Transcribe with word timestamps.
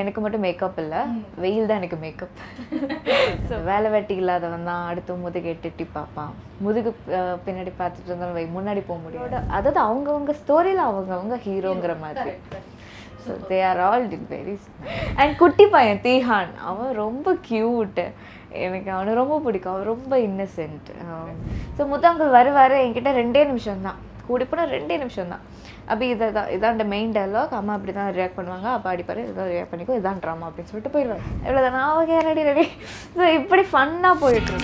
எனக்கு 0.00 0.20
மட்டும் 0.24 0.44
மேக்கப் 0.46 0.78
இல்லை. 0.82 1.00
வெயில் 1.42 1.68
தான் 1.70 1.80
எனக்கு 1.80 1.98
மேக்கப் 2.04 2.36
ஸோ 3.48 3.54
வேலை 3.70 3.88
வெட்டி 3.94 4.14
இல்லாதவன் 4.22 4.68
தான் 4.70 4.82
அடுத்து 4.90 5.16
முதுகு 5.24 5.50
எட்டி 5.54 5.86
பார்ப்பான். 5.96 6.32
முதுகு 6.66 6.90
பின்னாடி 7.46 7.72
பார்த்துட்டு 7.80 8.10
இருந்தாலும் 8.10 8.38
வை 8.38 8.44
முன்னாடி 8.56 8.82
போக 8.90 8.98
முடியாது. 9.04 9.38
அதாவது 9.58 9.80
அவங்கவுங்க 9.88 10.34
ஸ்டோரியில் 10.42 10.84
அவங்கவுங்க 10.90 11.38
ஹீரோங்கிற 11.46 11.96
மாதிரி. 12.04 12.34
So 13.24 13.32
they 13.48 13.58
are 13.70 13.80
all 13.88 14.06
did 14.12 14.30
very 14.36 14.54
and 15.20 15.34
குட்டி 15.42 15.66
பையன் 15.74 16.00
தீஹான் 16.06 16.54
அவன் 16.70 16.92
ரொம்ப 17.04 17.34
க்யூட்டு 17.48 18.06
எனக்கு 18.66 18.88
அவனை 18.94 19.12
ரொம்ப 19.22 19.36
பிடிக்கும். 19.44 19.74
அவன் 19.74 19.90
ரொம்ப 19.94 20.14
இன்னசென்ட் 20.28 20.88
ஸோ 21.76 21.84
முத்தாங்கள் 21.92 22.34
வருவார் 22.38 22.74
என்கிட்ட 22.84 23.12
ரெண்டே 23.22 23.44
நிமிஷம் 23.50 23.86
தான் 23.88 24.00
கூடி 24.26 24.44
போனால் 24.50 24.74
ரெண்டே 24.76 24.96
நிமிஷம் 25.02 25.32
தான் 25.34 25.44
அப்படி 25.92 26.06
இதை 26.10 26.26
தான் 26.36 26.50
இதான் 26.54 26.82
மெயின் 26.92 27.14
டைலாக் 27.16 27.56
அம்மா 27.58 27.72
அப்படி 27.76 27.92
தான் 27.92 28.12
ரியாக்ட் 28.16 28.38
பண்ணுவாங்க. 28.38 28.68
அப்பா 28.76 28.90
அடிப்பார் 28.92 29.20
இதான் 29.24 29.50
ரியாக்ட் 29.52 29.72
பண்ணிக்கோ 29.72 29.98
இதான் 30.00 30.22
ட்ராமா 30.22 30.48
அப்படின்னு 30.48 30.70
சொல்லிட்டு 30.70 30.94
போயிடுவாங்க 30.94 31.26
இவ்வளோதான் 31.46 31.76
நான் 31.78 31.94
ஓகே 31.98 32.20
ரெடி 32.28 32.44
ரெடி 32.50 32.66
ஸோ 33.16 33.24
இப்படி 33.38 33.64
ஃபன்னாக 33.72 34.22
போயிட்டு 34.22 34.56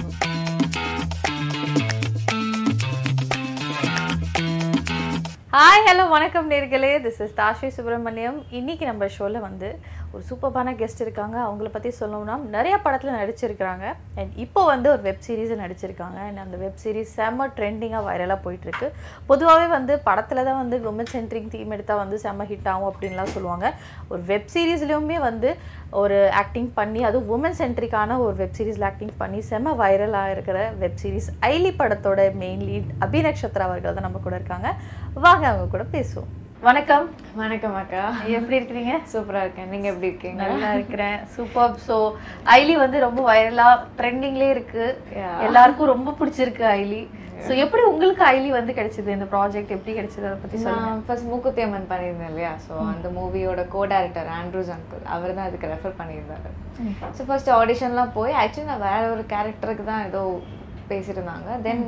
ஹாய் 5.58 5.84
ஹலோ 5.86 6.02
வணக்கம் 6.14 6.50
நேர்களே. 6.50 6.90
திஸ் 7.04 7.20
இஸ் 7.24 7.32
தாஷி 7.38 7.68
சுப்பிரமணியம் 7.76 8.36
இன்னைக்கு 8.58 8.84
நம்ம 8.88 9.06
ஷோவில் 9.14 9.38
வந்து 9.46 9.68
ஒரு 10.12 10.22
சூப்பரான 10.28 10.72
கெஸ்ட் 10.80 11.02
இருக்காங்க. 11.04 11.36
அவங்கள 11.46 11.68
பற்றி 11.76 11.90
சொல்லணும்னா 12.00 12.34
நிறைய 12.54 12.74
படத்தில் 12.84 13.18
நடிச்சிருக்கிறாங்க. 13.20 13.84
அண்ட் 14.18 14.36
இப்போ 14.44 14.62
வந்து 14.72 14.88
ஒரு 14.92 15.02
வெப் 15.06 15.24
சீரிஸில் 15.26 15.60
நடிச்சிருக்காங்க. 15.62 16.18
அண்ட் 16.26 16.42
அந்த 16.44 16.56
வெப் 16.62 16.78
சீரிஸ் 16.82 17.14
செம்ம 17.16 17.48
ட்ரெண்டிங்காக 17.56 18.02
வைரலாக 18.08 18.38
போயிட்டுருக்கு. 18.44 18.90
பொதுவாகவே 19.30 19.66
வந்து 19.76 19.96
படத்தில் 20.06 20.44
தான் 20.48 20.60
வந்து 20.62 20.78
உமன் 20.92 21.10
சென்ட்ரிங் 21.14 21.50
தீம் 21.54 21.74
எடுத்தால் 21.78 22.00
வந்து 22.02 22.18
செம்ம 22.26 22.46
ஹிட் 22.52 22.70
ஆகும் 22.74 22.90
அப்படின்லாம் 22.90 23.34
சொல்லுவாங்க. 23.34 23.72
ஒரு 24.12 24.22
வெப் 24.30 24.48
சீரிஸ்லேயுமே 24.54 25.18
வந்து 25.28 25.50
ஒரு 26.02 26.16
ஆக்டிங் 26.42 26.70
பண்ணி 26.78 27.02
அதுவும் 27.10 27.28
உமன் 27.34 27.58
சென்ட்ரிக்கான 27.62 28.20
ஒரு 28.26 28.34
வெப் 28.42 28.56
சீரிஸில் 28.60 28.88
ஆக்டிங் 28.92 29.14
பண்ணி 29.24 29.42
செம்ம 29.50 29.74
வைரலாக 29.82 30.34
இருக்கிற 30.36 30.60
வெப் 30.84 30.98
சீரிஸ் 31.02 31.30
ஐலி 31.52 31.74
படத்தோட 31.82 32.30
மெயின் 32.44 32.64
லீட் 32.70 32.90
அபிநக்ஷத்ரா 33.08 33.66
அவர்கள் 33.68 33.98
தான் 33.98 34.08
நம்ம 34.08 34.24
கூட 34.28 34.36
இருக்காங்க. 34.40 34.70
வாங்க 35.24 35.44
அவங்க 35.50 35.66
கூட 35.74 35.84
பேசுவோம். 35.94 36.32
வணக்கம். 36.66 37.06
வணக்கம் 37.40 37.76
அக்கா. 37.80 38.02
எப்படி 38.36 38.56
இருக்கிறீங்க? 38.58 38.92
சூப்பராக 39.12 39.44
இருக்கேன். 39.44 39.68
நீங்கள் 39.72 39.90
எப்படி 39.92 40.08
இருக்கீங்க? 40.10 40.40
நல்லா 40.42 40.70
இருக்கிறேன். 40.76 41.18
சூப்பர் 41.34 41.72
ஸோ 41.86 41.96
ஐலி 42.56 42.74
வந்து 42.82 42.98
ரொம்ப 43.06 43.20
வைரலா 43.28 43.68
ட்ரெண்டிங்லேயே 43.98 44.50
இருக்கு. 44.56 44.84
Yeah. 45.20 45.36
எல்லாருக்கும் 45.46 45.92
ரொம்ப 45.94 46.14
பிடிச்சிருக்கு 46.20 46.66
ஐலி 46.80 47.00
ஸோ 47.46 47.52
எப்படி 47.64 47.82
உங்களுக்கு 47.90 48.22
ஐலி 48.34 48.50
வந்து 48.58 48.72
கிடைச்சது? 48.78 49.10
இந்த 49.16 49.26
ப்ராஜெக்ட் 49.34 49.74
எப்படி 49.76 49.92
கிடைச்சது? 49.98 50.26
அதை 50.30 50.38
பத்தி 50.44 50.56
சொல்லுங்க. 50.62 50.86
நான் 50.86 51.02
ஃபர்ஸ்ட் 51.08 51.28
மூக்குத்தி 51.32 51.64
அம்மன் 51.66 51.90
பண்ணியிருந்தேன் 51.92 52.30
இல்லையா? 52.32 52.52
ஸோ 52.66 52.74
அந்த 52.92 53.10
மூவியோட 53.18 53.64
கோ 53.74 53.82
டேரக்டர் 53.94 54.30
ஆண்ட்ரூஸ் 54.38 54.72
அங்கிள் 54.76 55.04
அவர் 55.16 55.36
தான் 55.38 55.48
அதுக்கு 55.48 55.72
ரெஃபர் 55.74 55.98
பண்ணியிருந்தாரு. 56.00 56.52
ஸோ 57.18 57.24
ஃபர்ஸ்ட் 57.30 57.52
ஆடிஷன்லாம் 57.58 58.14
போய் 58.18 58.38
ஆக்சுவலி 58.44 58.70
நான் 58.72 58.86
வேற 58.90 59.02
ஒரு 59.16 59.24
கேரக்டருக்கு 59.34 59.90
தான் 59.92 60.06
ஏதோ 60.10 60.22
பேசியிருந்தாங்க. 60.92 61.48
தென் 61.68 61.86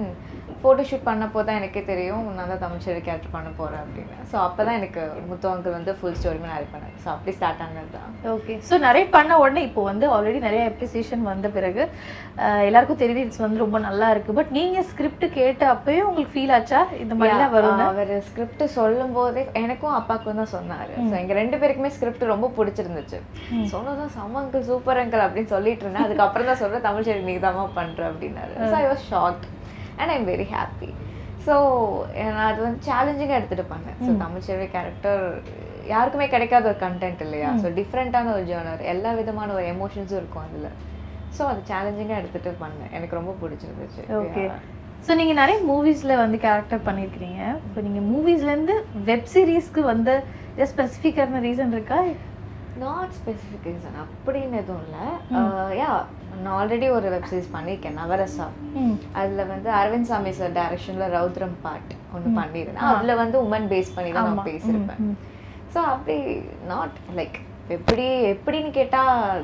ஃபோட்டோ 0.62 0.83
ஷூட் 0.89 1.06
பண்ணப்போ 1.08 1.41
தான் 1.48 1.58
எனக்கே 1.61 1.83
தெரியும் 1.91 2.25
நான் 2.36 2.50
தான் 2.53 2.62
தமிழ்ச்சேரி 2.64 3.00
கேரக்டர் 3.06 3.34
பண்ண 3.34 3.48
போகிறேன் 3.58 3.83
அப்படின்னு. 3.84 4.16
ஸோ 4.30 4.36
அப்போ 4.47 4.61
தான் 4.67 4.77
எனக்கு 4.80 5.02
முத்து 5.28 5.47
அங்கிள் 5.50 5.77
வந்து 5.77 5.92
ஃபுல் 5.98 6.17
ஸ்டோரியுமே 6.20 6.48
நான் 6.50 6.72
பண்ணேன் 6.72 6.97
ஸோ 7.05 7.08
அப்படி 7.14 7.33
ஸ்டார்ட் 7.36 7.62
ஆனது 7.67 7.91
தான். 7.97 8.11
ஓகே 8.34 8.55
ஸோ 8.69 8.75
நிறைய 8.86 9.05
பண்ண 9.17 9.39
உடனே 9.42 9.62
இப்போ 9.69 9.83
வந்து 9.91 10.06
ஆல்ரெடி 10.17 10.41
நிறைய 10.47 10.62
அப்ரிசியேஷன் 10.70 11.22
வந்த 11.30 11.50
பிறகு 11.56 11.83
எல்லாருக்கும் 12.69 13.00
தெரியுது 13.02 13.22
இட்ஸ் 13.25 13.42
வந்து 13.44 13.62
ரொம்ப 13.64 13.78
நல்லா 13.86 14.08
இருக்கு. 14.14 14.36
பட் 14.39 14.52
நீங்க 14.58 14.83
ஸ்கிரிப்ட் 14.91 15.27
கேட்ட 15.39 15.62
அப்பவே 15.75 16.02
உங்களுக்கு 16.08 16.34
ஃபீல் 16.34 16.55
ஆச்சா? 16.58 16.80
இந்த 17.05 17.14
மாதிரிலாம் 17.20 17.55
வரும் 17.56 17.84
அவர் 17.89 18.12
ஸ்கிரிப்ட் 18.28 18.64
சொல்லும் 18.78 19.14
போதே 19.19 19.45
எனக்கும் 19.64 19.97
அப்பாவுக்கும் 20.00 20.42
தான் 20.42 20.52
சொன்னாரு. 20.56 20.92
ஸோ 21.11 21.14
எங்க 21.22 21.34
ரெண்டு 21.41 21.58
பேருக்குமே 21.62 21.92
ஸ்கிரிப்ட் 21.97 22.30
ரொம்ப 22.34 22.50
பிடிச்சிருந்துச்சு. 22.58 23.20
சொன்னதும் 23.74 24.12
செம்ம 24.19 24.42
அங்கிள் 24.42 24.69
சூப்பர் 24.70 25.00
அங்கிள் 25.05 25.24
அப்படின்னு 25.28 25.52
சொல்லிட்டு 25.55 25.84
இருந்தேன். 25.86 26.06
அதுக்கப்புறம் 26.08 26.50
தான் 26.50 26.62
சொல்றேன் 26.64 26.86
தமிழ் 26.89 27.08
சரி 27.08 27.24
நீ 27.30 27.36
தான் 27.47 27.58
பண்ற 27.80 28.05
அப்படின்னாரு. 28.12 28.55
So 28.72 28.77
I 28.83 28.86
was 28.92 29.08
shocked 29.14 29.47
and 30.00 30.14
I'm 30.16 30.28
very 30.32 30.46
happy 30.56 30.90
so 31.46 31.55
நான் 32.34 32.46
அது 32.50 32.61
வந்து 32.66 32.80
சேலஞ்சிங்காக 32.88 33.38
எடுத்துட்டு 33.38 33.64
பண்ணேன் 33.72 33.98
ஸோ 34.05 34.11
தமிழ் 34.22 34.46
செல்வி 34.48 34.66
கேரக்டர் 34.74 35.22
யாருக்குமே 35.92 36.27
கிடைக்காத 36.34 36.64
ஒரு 36.70 36.78
கண்டென்ட் 36.86 37.22
இல்லையா? 37.27 37.50
ஸோ 37.62 37.68
டிஃப்ரெண்ட்டான 37.78 38.33
ஒரு 38.36 38.44
ஜேர்னர் 38.50 38.83
எல்லா 38.92 39.12
விதமான 39.20 39.55
ஒரு 39.58 39.64
எமோஷன்ஸும் 39.74 40.20
இருக்கும் 40.20 40.44
அதில். 40.48 40.68
ஸோ 41.36 41.42
அது 41.52 41.60
சேலஞ்சிங்காக 41.70 42.20
எடுத்துட்டு 42.20 42.50
பண்ணேன் 42.62 42.92
எனக்கு 42.96 43.18
ரொம்ப 43.20 43.33
பிடிச்சிருந்துச்சு. 43.42 44.02
ஓகே 44.20 44.44
ஸோ 45.06 45.10
நீங்க 45.20 45.34
நிறைய 45.42 45.58
மூவிஸ்ல 45.70 46.16
வந்து 46.22 46.39
கேரக்டர் 46.46 46.86
பண்ணியிருக்கிறீங்க. 46.89 47.42
இப்போ 47.66 47.80
நீங்க 47.86 48.00
மூவிஸ்ல 48.12 48.52
இருந்து 48.55 48.74
வெப் 49.10 49.30
சீரிஸ்க்கு 49.34 49.83
வந்த 49.92 50.10
ஸ்பெசிஃபிக்கான 50.72 51.40
ரீசன் 51.46 51.74
இருக்கா? 51.77 51.98
நாட் 52.85 53.13
ஸ்பெசிஃபிக் 53.19 53.67
ரீசன் 53.69 53.97
அப்படின்னு 54.03 54.58
எதுவும் 54.63 54.85
இல்லை. 54.86 55.07
யா 55.81 55.91
நான் 56.42 56.55
ஆல்ரெடி 56.58 56.86
ஒரு 56.97 57.07
வெப் 57.14 57.29
சீரிஸ் 57.31 57.55
பண்ணியிருக்கேன் 57.57 57.98
நவரசா. 58.01 58.47
அதில் 59.20 59.51
வந்து 59.53 59.69
அரவிந்த் 59.81 60.11
சாமி 60.11 60.33
சார் 60.39 60.57
டைரக்ஷனில் 60.58 61.13
ரௌத்ரம் 61.17 61.57
பாட் 61.64 61.92
ஒன்று 62.14 62.31
பண்ணியிருந்தேன் 62.41 62.91
அதில் 62.95 63.20
வந்து 63.23 63.36
உமன் 63.47 63.69
பேஸ் 63.73 63.95
பண்ணி 63.97 64.13
தான் 64.19 64.29
நான் 64.31 64.48
பேசியிருப்பேன். 64.51 65.03
ஸோ 65.75 65.81
அப்படி 65.95 66.19
நாட் 66.73 66.97
லைக் 67.20 67.39
எப்படி 67.77 68.05
எப்படின்னு 68.35 68.70
கேட்டால் 68.77 69.42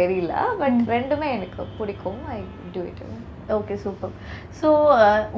தெரியல. 0.00 0.34
பட் 0.60 0.78
ரெண்டுமே 0.94 1.28
எனக்கு 1.38 1.62
பிடிக்கும். 1.78 2.20
I 2.34 2.38
do 2.74 2.82
it 2.90 3.02
okay 3.56 3.74
super 3.82 4.14
so 4.60 4.68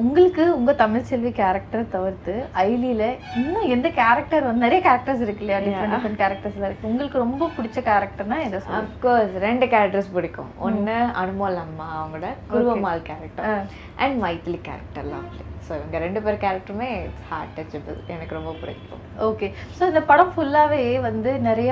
உங்களுக்கு 0.01 0.43
உங்க 0.59 0.71
தமிழ் 0.81 1.07
செல்வி 1.09 1.31
கேரக்டர் 1.39 1.83
தவிர்த்து 1.95 2.33
ஐலியில 2.63 3.03
இன்னும் 3.39 3.67
எந்த 3.75 3.87
கேரக்டர் 3.99 4.47
வந்து 4.47 4.65
நிறைய 4.65 4.79
கேரக்டர்ஸ் 4.87 5.23
இருக்கு 5.25 5.43
இல்லையா? 5.45 5.59
டிஃப்ரெண்ட் 5.65 5.93
டிஃப்ரெண்ட் 5.95 6.21
கேரக்டர்ஸ்ல 6.23 6.67
இருக்கு. 6.69 6.89
உங்களுக்கு 6.91 7.23
ரொம்ப 7.25 7.49
பிடிச்ச 7.57 7.83
கேரக்டர்னா 7.89 8.39
எதை 8.47 8.61
சொல்லுங்க 8.63 8.87
அஃப்கோர்ஸ் 8.87 9.35
ரெண்டு 9.47 9.67
கேரக்டர்ஸ் 9.75 10.13
பிடிக்கும். 10.17 10.51
ஒன்று 10.67 10.97
அனுமோல் 11.23 11.61
அம்மா 11.65 11.89
அவங்களோட 11.99 12.31
குருவமால் 12.53 13.07
கேரக்டர் 13.11 13.61
அண்ட் 14.03 14.17
மைத்திலி 14.25 14.61
கேரக்டர்லாம் 14.69 15.29
ஸோ 15.69 15.73
இவங்க 15.79 15.97
ரெண்டு 16.03 16.19
பேர் 16.25 16.43
கேரக்டருமே 16.43 16.89
இட்ஸ் 17.07 17.25
ஹார்ட் 17.31 17.55
டச்சபிள் 17.57 17.97
எனக்கு 18.13 18.37
ரொம்ப 18.37 18.51
பிடிக்கும். 18.61 19.01
ஓகே 19.29 19.47
ஸோ 19.79 19.81
இந்த 19.91 20.01
படம் 20.11 20.31
ஃபுல்லாவே 20.35 20.83
வந்து 21.09 21.31
நிறைய 21.49 21.71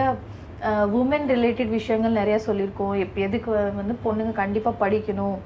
உமன் 0.99 1.27
ரிலேட்டட் 1.33 1.71
விஷயங்கள் 1.77 2.19
நிறைய 2.19 2.37
சொல்லியிருக்கோம். 2.45 2.93
எப்போ 3.05 3.19
எதுக்கு 3.27 3.49
வந்து 3.79 3.95
பொண்ணுங்க 4.05 4.33
கண்டிப்பா 4.43 4.71
படிக்கணும் 4.83 5.37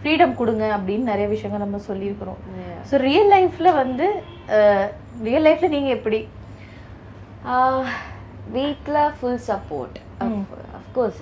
ஃப்ரீடம் 0.00 0.36
கொடுங்க 0.40 0.64
அப்படின்னு 0.76 1.10
நிறைய 1.12 1.26
விஷயங்கள் 1.32 1.64
நம்ம 1.64 1.80
சொல்லியிருக்கிறோம். 1.88 2.40
ஸோ 2.90 2.94
ரியல் 3.08 3.30
லைஃப்ல 3.34 3.68
வந்து 3.82 4.06
ரியல் 5.28 5.46
லைஃப்ல 5.48 5.68
நீங்க 5.74 5.90
எப்படி? 5.98 6.20
வீட்டில் 8.56 9.00
ஃபுல் 9.18 9.42
சப்போர்ட் 9.50 9.98
அஃப்கோர்ஸ் 10.78 11.20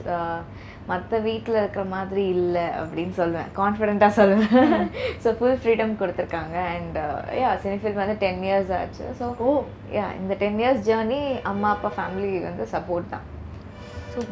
மற்ற 0.90 1.18
வீட்டில் 1.26 1.58
இருக்கிற 1.60 1.82
மாதிரி 1.94 2.22
இல்லை 2.36 2.64
அப்படின்னு 2.80 3.14
சொல்லுவேன். 3.18 3.50
கான்ஃபிடென்ட்டாக 3.58 4.12
சொல்லுவேன். 4.20 4.86
ஸோ 5.24 5.28
ஃபுல் 5.38 5.58
ஃப்ரீடம் 5.62 5.92
கொடுத்துருக்காங்க. 6.00 6.56
அண்ட் 6.74 6.98
யா 7.40 7.50
சினிஃபில் 7.64 8.00
வந்து 8.02 8.16
டென் 8.24 8.42
இயர்ஸ் 8.48 8.72
ஆச்சு. 8.80 9.06
So 9.20 9.26
oh. 9.46 9.52
யா 9.98 10.06
இந்த 10.20 10.36
டென் 10.42 10.58
இயர்ஸ் 10.62 10.82
ஜேர்னி 10.88 11.20
அம்மா 11.52 11.70
அப்பா 11.76 11.90
ஃபேமிலி 11.98 12.32
வந்து 12.48 12.66
சப்போர்ட் 12.74 13.12
தான். 13.14 13.26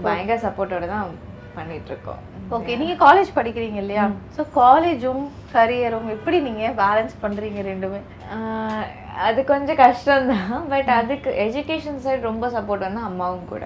பயங்கர 0.06 0.38
சப்போர்ட்டோட 0.46 0.86
தான் 0.94 1.10
பண்ணிட்டு 1.56 1.90
இருக்கோம் 1.92 2.22
ஓகே 2.56 2.72
நீங்க 2.80 2.94
காலேஜ் 3.04 3.30
படிக்கிறீங்க 3.36 3.78
இல்லையா? 3.82 4.04
ஸோ 4.36 4.42
காலேஜும் 4.58 5.22
கரியரும் 5.54 6.08
எப்படி 6.14 6.38
நீங்க 6.46 6.64
பேலன்ஸ் 6.82 7.14
பண்றீங்க 7.24 7.62
ரெண்டுமே? 7.70 8.00
ஆஹ் 8.36 8.86
அது 9.26 9.40
கொஞ்சம் 9.50 9.78
கஷ்டம்தான் 9.84 10.66
பட் 10.72 10.90
அதுக்கு 10.96 11.30
எஜுகேஷன் 11.44 12.02
சைடு 12.04 12.20
ரொம்ப 12.28 12.46
சப்போர்ட் 12.56 12.86
வந்து 12.86 13.02
அம்மாவும் 13.08 13.48
கூட. 13.52 13.64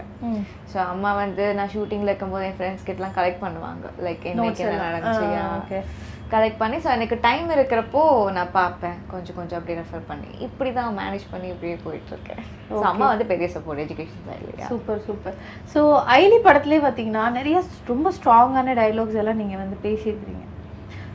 ஸோ 0.72 0.78
அம்மா 0.92 1.10
வந்து 1.22 1.44
நான் 1.58 1.72
ஷூட்டிங்கில் 1.74 2.10
இருக்கும்போது 2.10 2.46
என் 2.48 2.56
ஃப்ரெண்ட்ஸ் 2.58 2.86
கிட்டலாம் 2.88 3.18
கலெக்ட் 3.18 3.44
பண்ணுவாங்க. 3.44 3.84
லைக் 4.06 4.24
என்னைக்கு 4.32 4.64
என்ன 4.66 4.80
நடந்துச்சு 4.88 5.26
ஓகே 5.58 5.80
கலெக்ட் 6.34 6.60
பண்ணி 6.60 6.76
ஸோ 6.84 6.88
எனக்கு 6.96 7.16
டைம் 7.26 7.48
இருக்கிறப்போ 7.56 8.02
நான் 8.36 8.52
பார்ப்பேன். 8.58 8.96
கொஞ்சம் 9.12 9.36
கொஞ்சம் 9.38 9.58
அப்படி 9.58 9.74
ரெஃபர் 9.80 10.06
பண்ணி. 10.10 10.28
இப்படி 10.46 10.70
தான் 10.78 10.96
மேனேஜ் 11.00 11.26
பண்ணி 11.32 11.48
இப்படியே 11.54 11.76
போயிட்டு 11.86 12.12
இருக்கேன் 12.14 12.42
ஸோ 12.68 12.84
அம்மா 12.92 13.06
வந்து 13.12 13.26
பெரிய 13.32 13.48
சப்போர்ட் 13.56 13.82
எஜுகேஷன் 13.84 14.26
சைடு 14.28 14.44
இல்லையா? 14.50 14.68
சூப்பர் 14.72 15.02
சூப்பர் 15.08 15.36
ஸோ 15.72 15.80
ஐலி 16.18 16.38
படத்துலேயே 16.46 16.82
பார்த்தீங்கன்னா 16.86 17.24
நிறைய 17.38 17.58
ரொம்ப 17.92 18.10
ஸ்ட்ராங்கான 18.18 18.76
டைலாக்ஸ் 18.82 19.20
எல்லாம் 19.22 19.42
நீங்கள் 19.42 19.62
வந்து 19.64 19.78
பேசியிருக்கிறீங்க. 19.88 20.46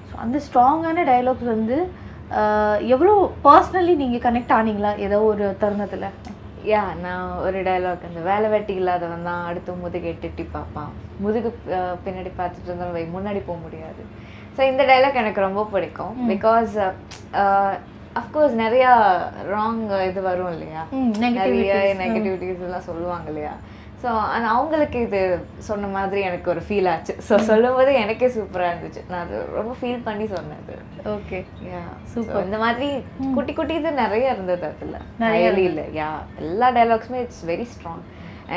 ஸோ 0.09 0.13
அந்த 0.25 0.39
ஸ்ட்ராங்கான 0.49 1.05
டைலாக்ஸ் 1.11 1.49
வந்து 1.55 1.77
எவ்வளோ 2.93 3.13
பர்சனலி 3.45 3.93
நீங்கள் 4.01 4.23
கனெக்ட் 4.25 4.55
ஆனீங்களா 4.57 4.91
ஏதோ 5.05 5.17
ஒரு 5.31 5.45
தருணத்தில்? 5.61 6.07
யா 6.71 6.81
நான் 7.03 7.27
ஒரு 7.45 7.57
டயலாக் 7.67 8.07
அந்த 8.07 8.21
வேலை 8.29 8.47
வெட்டி 8.53 8.73
இல்லாதவன் 8.79 9.27
தான் 9.29 9.45
அடுத்து 9.49 9.75
முதுகு 9.83 10.07
எட்டி 10.13 10.45
பார்ப்பான். 10.55 10.91
முதுகு 11.25 11.49
பின்னாடி 12.05 12.31
பார்த்துட்டு 12.39 12.69
இருந்தாலும் 12.69 12.97
வை 12.97 13.05
முன்னாடி 13.15 13.41
போக 13.49 13.57
முடியாது. 13.65 14.01
ஸோ 14.57 14.61
இந்த 14.71 14.83
டயலாக் 14.89 15.21
எனக்கு 15.23 15.45
ரொம்ப 15.47 15.63
பிடிக்கும். 15.73 16.13
பிகாஸ் 16.33 16.75
அஃப்கோர்ஸ் 18.21 18.55
நிறையா 18.63 18.91
ராங் 19.53 19.81
இது 20.09 20.21
வரும் 20.29 20.53
இல்லையா? 20.55 20.83
நிறைய 21.39 21.73
நெகட்டிவிட்டிஸ் 22.03 22.63
எல்லாம் 22.67 22.87
சொல்லுவாங்க 22.89 23.27
இல்லையா? 23.33 23.55
ஸோ 24.01 24.09
அவங்களுக்கு 24.55 24.97
இது 25.05 25.19
சொன்ன 25.67 25.87
மாதிரி 25.95 26.19
எனக்கு 26.29 26.47
ஒரு 26.53 26.61
ஃபீல் 26.65 26.89
ஆச்சு. 26.91 27.13
ஸோ 27.27 27.35
சொல்லும்போது 27.47 27.91
எனக்கே 28.01 28.27
சூப்பராக 28.35 28.71
இருந்துச்சு. 28.71 29.01
நான் 29.11 29.23
அது 29.25 29.37
ரொம்ப 29.59 29.71
ஃபீல் 29.79 30.03
பண்ணி 30.07 30.25
சொன்னது 30.35 30.75
ஓகே 31.15 31.39
சூப்பர் 32.13 32.45
இந்த 32.47 32.59
மாதிரி 32.65 32.89
குட்டி 33.37 33.53
குட்டி 33.59 33.75
இது 33.79 33.93
நிறைய 34.03 34.35
இருந்தது 34.35 34.65
அதில். 34.71 34.99
நிறைய 35.23 35.47
இல்லை. 35.69 35.85
யா 35.99 36.09
எல்லா 36.43 36.69
டைலாக்ஸுமே 36.77 37.21
இட்ஸ் 37.25 37.43
வெரி 37.51 37.67
ஸ்ட்ராங் 37.73 38.05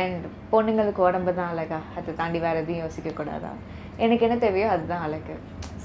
அண்ட் 0.01 0.27
பொண்ணுங்களுக்கு 0.53 1.03
உடம்பு 1.09 1.35
தான் 1.41 1.51
அழகா. 1.55 1.81
அதை 1.99 2.15
தாண்டி 2.21 2.41
வேறு 2.47 2.63
எதையும் 2.65 2.85
யோசிக்கக்கூடாதா 2.85 3.53
எனக்கு 4.05 4.27
என்ன 4.29 4.39
தேவையோ 4.47 4.69
அதுதான் 4.75 5.07
அழகு. 5.09 5.37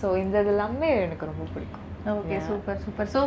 ஸோ 0.02 0.06
இந்த 0.26 0.36
இது 0.44 0.54
எல்லாமே 0.56 0.90
எனக்கு 1.08 1.32
ரொம்ப 1.32 1.46
பிடிக்கும். 1.56 1.85
ஓகே 2.14 2.38
சூப்பர் 2.48 2.80
சூப்பர் 2.84 3.10
ஸோ 3.16 3.22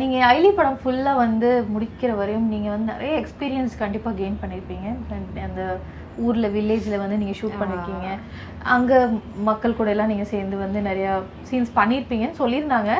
நீங்கள் 0.00 0.24
ஐலி 0.34 0.50
படம் 0.58 0.80
ஃபுல்லாக 0.82 1.22
வந்து 1.24 1.48
முடிக்கிற 1.74 2.10
வரையும் 2.20 2.48
நீங்கள் 2.54 2.74
வந்து 2.74 2.88
நிறைய 2.94 3.12
எக்ஸ்பீரியன்ஸ் 3.22 3.74
கண்டிப்பாக 3.82 4.18
கெயின் 4.20 4.40
பண்ணியிருப்பீங்க 4.42 4.86
அந்த 5.48 5.62
ஊரில் 6.26 6.52
வில்லேஜில் 6.54 7.02
வந்து 7.02 7.18
நீங்கள் 7.22 7.38
ஷூட் 7.40 7.58
பண்ணியிருக்கீங்க 7.60 8.08
அங்கே 8.74 8.98
மக்கள் 9.48 9.78
கூட 9.80 9.90
எல்லாம் 9.94 10.12
நீங்கள் 10.12 10.30
சேர்ந்து 10.30 10.56
வந்து 10.62 10.78
நிறையா 10.88 11.10
சீன்ஸ் 11.48 11.72
பண்ணியிருப்பீங்கன்னு 11.78 12.40
சொல்லியிருந்தாங்க. 12.42 12.92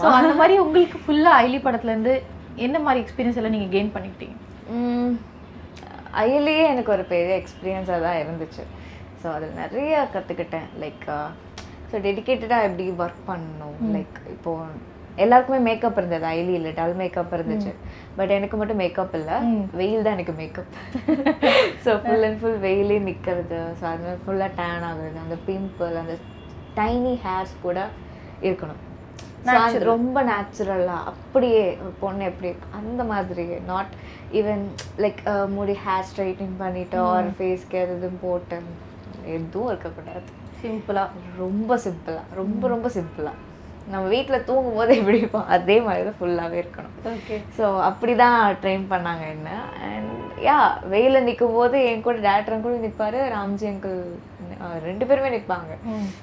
ஸோ 0.00 0.06
அந்த 0.18 0.32
மாதிரி 0.40 0.56
உங்களுக்கு 0.64 0.98
ஃபுல்லாக 1.04 1.40
ஐலி 1.46 1.60
படத்துலேருந்து 1.66 2.14
என்ன 2.66 2.76
மாதிரி 2.86 3.02
எக்ஸ்பீரியன்ஸ் 3.04 3.38
எல்லாம் 3.40 3.56
நீங்கள் 3.56 3.74
கெயின் 3.76 3.94
பண்ணிக்கிட்டீங்க? 3.94 4.36
அயலியே 6.22 6.66
எனக்கு 6.74 6.94
ஒரு 6.96 7.06
பெரிய 7.14 7.34
எக்ஸ்பீரியன்ஸாக 7.40 8.04
தான் 8.06 8.20
இருந்துச்சு. 8.22 8.62
ஸோ 9.22 9.26
அதில் 9.36 9.58
நிறைய 9.62 9.92
கற்றுக்கிட்டேன் 10.14 10.68
லைக் 10.84 11.04
ஸோ 11.96 12.00
டெடிக்கேட்டடாக 12.06 12.66
எப்படி 12.68 12.84
ஒர்க் 13.02 13.20
பண்ணணும்? 13.28 13.76
லைக் 13.94 14.16
இப்போ 14.32 14.52
எல்லாருக்குமே 15.24 15.58
மேக்கப் 15.66 15.98
இருந்தது? 16.00 16.24
ஐலி 16.32 16.54
இல்லை 16.58 16.70
டல் 16.78 16.96
மேக்கப் 16.98 17.32
இருந்துச்சு. 17.36 17.70
பட் 18.16 18.32
எனக்கு 18.36 18.56
மட்டும் 18.60 18.80
மேக்கப் 18.82 19.14
இல்லை. 19.18 19.36
வெயில் 19.80 20.04
தான் 20.06 20.16
எனக்கு 20.16 20.34
makeup 20.40 20.74
so 21.84 21.92
full 22.02 22.26
and 22.28 22.38
full 22.40 22.58
வெயிலே 22.66 22.98
நிற்கிறது 23.08 23.60
ஸோ 23.80 23.86
அது 23.92 24.12
ஃபுல்லாக 24.24 24.50
டேன் 24.60 24.86
ஆகுது 24.90 25.22
அந்த 25.24 25.38
பிம்பிள் 25.48 25.96
அந்த 26.02 26.16
டைனி 26.80 27.14
ஹேர்ஸ் 27.26 27.54
கூட 27.66 27.78
இருக்கணும். 28.46 28.82
ரொம்ப 29.92 30.22
நேச்சுரலாக 30.30 31.08
அப்படியே 31.10 31.64
பொண்ணு 32.02 32.24
எப்படி 32.30 32.48
இருக்கு, 32.50 32.68
அந்த 32.80 33.02
மாதிரி 33.12 33.44
நாட் 33.72 33.92
ஈவன் 34.40 34.64
லைக் 35.04 35.20
முடி 35.58 35.76
ஹேர் 35.86 36.08
ஸ்ட்ரைட்டிங் 36.10 36.56
பண்ணிட்டு 36.64 36.98
ஒரு 37.12 37.30
ஃபேஸ்க்கு 37.38 37.78
எதுவும் 37.84 38.22
போட்டு 38.24 38.58
எதுவும் 39.36 39.70
இருக்கக்கூடாது. 39.72 40.28
சிம்பிளாக 40.66 41.08
ரொம்ப 41.42 41.78
சிம்பிளாக 41.86 42.38
ரொம்ப 42.40 42.68
ரொம்ப 42.74 42.88
சிம்பிளாக 42.98 43.42
நம்ம 43.92 44.06
வீட்டில் 44.12 44.44
தூங்கும் 44.46 44.78
போது 44.78 44.92
எப்படி 44.98 45.18
இருப்போம் 45.20 45.50
அதே 45.56 45.74
மாதிரி 45.80 46.04
தான் 46.06 46.16
ஃபுல்லாகவே 46.20 46.56
இருக்கணும். 46.62 46.94
ஓகே. 47.10 47.36
ஸோ 47.58 47.66
அப்படி 47.88 48.12
தான் 48.22 48.38
ட்ரெயின் 48.62 48.86
பண்ணாங்க 48.92 49.24
என்ன. 49.34 49.50
அண்ட் 49.88 50.14
யா 50.46 50.56
வெயிலில் 50.92 51.26
நிற்கும் 51.28 51.54
போது 51.58 51.76
என் 51.90 52.02
கூட 52.06 52.16
டேரக்டரும் 52.24 52.64
கூட 52.64 52.74
நிற்பாரு 52.86 53.20
ராம்ஜி 53.34 53.66
அங்கிள் 53.70 54.00
ரெண்டு 54.86 55.04
பேருமே 55.08 55.30
நிற்பாங்க 55.34 55.72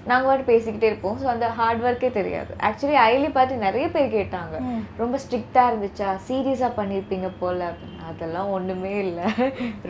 நாங்கள் 0.09 0.29
பாட்டு 0.29 0.49
பேசிக்கிட்டே 0.51 0.89
இருப்போம். 0.91 1.17
ஸோ 1.21 1.27
அந்த 1.33 1.47
ஹார்ட் 1.59 1.83
ஒர்க்கே 1.87 2.09
தெரியாது. 2.19 2.51
ஆக்சுவலி 2.69 2.97
ஐலி 3.07 3.29
பார்த்து 3.37 3.63
நிறைய 3.67 3.85
பேர் 3.95 4.15
கேட்டாங்க. 4.17 4.55
ரொம்ப 5.01 5.17
ஸ்ட்ரிக்டாக 5.25 5.69
இருந்துச்சா? 5.71 6.09
சீரியஸாக 6.27 6.71
பண்ணியிருப்பீங்க 6.79 7.29
போல 7.41 7.59
அப்படின்னு. 7.71 7.99
அதெல்லாம் 8.11 8.51
ஒன்றுமே 8.57 8.93
இல்லை. 9.05 9.27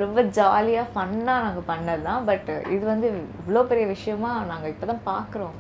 ரொம்ப 0.04 0.22
ஜாலியாக 0.40 0.92
ஃபன்னாக 0.96 1.46
நாங்கள் 1.48 1.70
பண்ணது 1.72 2.04
தான் 2.10 2.26
பட் 2.30 2.52
இது 2.76 2.84
வந்து 2.94 3.10
இவ்வளோ 3.42 3.64
பெரிய 3.72 3.88
விஷயமா 3.96 4.32
நாங்கள் 4.54 4.74
இப்போ 4.76 4.88
தான் 4.94 5.06
பார்க்குறோம் 5.12 5.58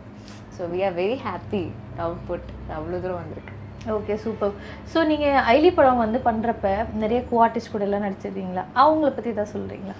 so 0.56 0.64
we 0.76 0.80
are 0.88 0.96
very 1.02 1.18
happy 1.28 1.66
output 2.06 2.50
அவ்வளோ 2.78 2.98
தூரம் 3.04 3.22
வந்திருக்கு. 3.24 3.54
ஓகே 3.96 4.16
சூப்பர் 4.24 4.54
ஸோ 4.92 5.00
நீங்கள் 5.12 5.40
ஐலி 5.54 5.70
படம் 5.78 6.04
வந்து 6.04 6.20
பண்ணுறப்ப 6.28 6.70
நிறைய 7.02 7.20
கோ 7.30 7.38
ஆர்டிஸ்ட் 7.46 7.72
கூட 7.74 7.84
எல்லாம் 7.88 8.06
நடிச்சிருக்கீங்களா? 8.06 8.64
அவங்கள 8.82 9.10
பற்றி 9.18 9.32
தான் 9.40 9.54
சொல்கிறீங்களா 9.56 9.96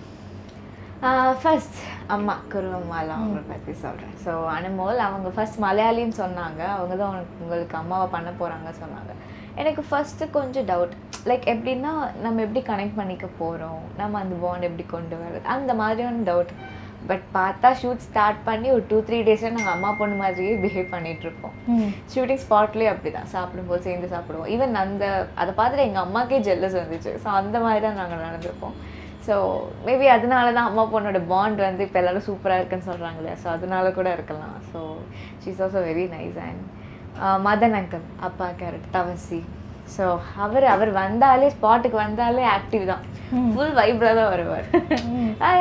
ஃபர்ஸ்ட் 1.42 1.80
அம்மா 2.16 2.34
குருவம்மாலாம் 2.52 3.22
அவங்கள 3.22 3.42
பற்றி 3.50 3.74
சொல்கிறேன் 3.82 4.14
ஸோ 4.26 4.32
அனுமோல் 4.58 5.00
அவங்க 5.08 5.30
ஃபர்ஸ்ட் 5.36 5.58
மலையாளின்னு 5.64 6.16
சொன்னாங்க. 6.22 6.62
அவங்க 6.76 6.94
தான் 7.02 7.12
உனக்கு 7.14 7.42
உங்களுக்கு 7.44 7.76
அம்மாவை 7.80 8.08
பண்ண 8.14 8.30
போகிறாங்க 8.42 8.70
சொன்னாங்க. 8.84 9.12
எனக்கு 9.62 9.82
ஃபஸ்ட்டு 9.90 10.30
கொஞ்சம் 10.38 10.68
டவுட் 10.70 10.94
லைக் 11.30 11.46
எப்படின்னா 11.54 11.92
நம்ம 12.26 12.42
எப்படி 12.46 12.62
கனெக்ட் 12.70 12.98
பண்ணிக்க 13.02 13.28
போகிறோம் 13.42 13.84
நம்ம 14.00 14.22
அந்த 14.24 14.38
பாண்ட் 14.46 14.68
எப்படி 14.70 14.86
கொண்டு 14.96 15.18
வர்றது? 15.24 15.44
அந்த 15.56 15.74
மாதிரியான 15.82 16.24
டவுட் 16.32 16.54
பட் 17.12 17.28
பார்த்தா 17.38 17.70
ஷூட் 17.82 18.06
ஸ்டார்ட் 18.08 18.42
பண்ணி 18.50 18.68
ஒரு 18.78 18.84
டூ 18.92 18.98
த்ரீ 19.08 19.18
டேஸில் 19.28 19.56
நாங்கள் 19.58 19.76
அம்மா 19.76 19.90
பொண்ணு 20.00 20.18
மாதிரியே 20.24 20.56
பிஹேவ் 20.66 20.94
பண்ணிகிட்ருப்போம் 20.96 21.56
ஷூட்டிங் 22.14 22.44
ஸ்பாட்லேயே 22.48 22.92
அப்படி 22.94 23.12
தான் 23.20 23.32
சாப்பிடும்போது 23.36 23.88
சேர்ந்து 23.90 24.14
சாப்பிடுவோம். 24.16 24.50
ஈவன் 24.56 24.82
அந்த 24.86 25.06
அதை 25.42 25.52
பார்த்துட்டு 25.60 25.88
எங்கள் 25.90 26.06
அம்மாக்கே 26.08 26.44
ஜெல்லஸ் 26.50 26.82
வந்துச்சு. 26.84 27.14
ஸோ 27.24 27.30
அந்த 27.42 27.58
மாதிரி 27.68 27.84
தான் 27.88 28.02
நாங்கள் 28.04 28.26
நடந்திருப்போம் 28.28 28.78
ஸோ 29.28 29.36
மேபி 29.88 30.08
அதனால 30.16 30.46
தான் 30.56 30.70
அம்மா 30.70 30.84
பொண்ணோட 30.94 31.20
பாண்ட் 31.34 31.60
வந்து 31.68 31.86
இப்போ 31.88 32.00
எல்லாரும் 32.02 32.28
சூப்பராக 32.30 32.60
இருக்குன்னு 32.62 32.90
சொல்கிறாங்க 32.92 33.20
இல்லையா 33.22 33.38
ஸோ 33.44 33.48
அதனால 33.56 33.92
கூட 33.98 34.10
இருக்கலாம். 34.18 34.56
So 34.72 34.80
she's 35.44 35.62
also 35.66 35.82
very 35.90 36.06
nice 36.16 36.40
and 36.48 36.64
Madan 37.48 37.76
uncle 37.80 38.06
அப்பா 38.28 38.48
கேரட் 38.62 38.88
தவசி. 38.98 39.40
ஸோ 39.96 40.06
அவர் 40.44 40.66
அவர் 40.74 40.92
வந்தாலே 41.02 41.48
ஸ்பாட்டுக்கு 41.56 41.98
வந்தாலே 42.06 42.44
ஆக்டிவ் 42.58 42.84
தான். 42.92 43.04
ஃபுல் 43.56 43.76
வைப்ல 43.80 44.10
தான் 44.20 44.32
வருவார். 44.34 44.68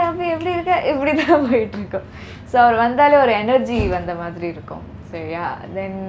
அப்போ 0.06 0.22
எப்படி 0.34 0.50
இருக்க? 0.56 0.74
இப்படி 0.92 1.12
தான் 1.22 1.44
போயிட்டு 1.48 1.78
இருக்கோம் 1.80 2.06
ஸோ 2.50 2.56
அவர் 2.62 2.76
வந்தாலே 2.84 3.16
ஒரு 3.24 3.32
எனர்ஜி 3.42 3.78
வந்த 3.96 4.14
மாதிரி 4.22 4.46
இருக்கும். 4.54 4.84
So 5.10 5.18
yeah 5.36 5.46
then 5.76 6.00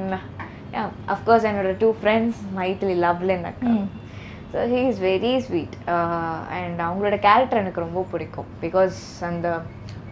of course 1.16 1.48
என்னோட 1.50 1.72
டூ 1.82 1.90
ஃப்ரெண்ட்ஸ் 2.00 2.40
மைத்திலி 2.60 2.96
லவ்லன் 3.06 3.46
அக்கா. 3.52 3.74
So 4.54 4.64
he 4.74 4.82
is 4.90 5.00
very 5.10 5.34
sweet 5.46 5.76
and 6.58 6.80
அவங்களோட 6.88 7.16
கேரக்டர் 7.28 7.62
எனக்கு 7.64 7.86
ரொம்ப 7.86 8.02
பிடிக்கும். 8.12 8.50
பிகாஸ் 8.66 8.98
அந்த 9.30 9.48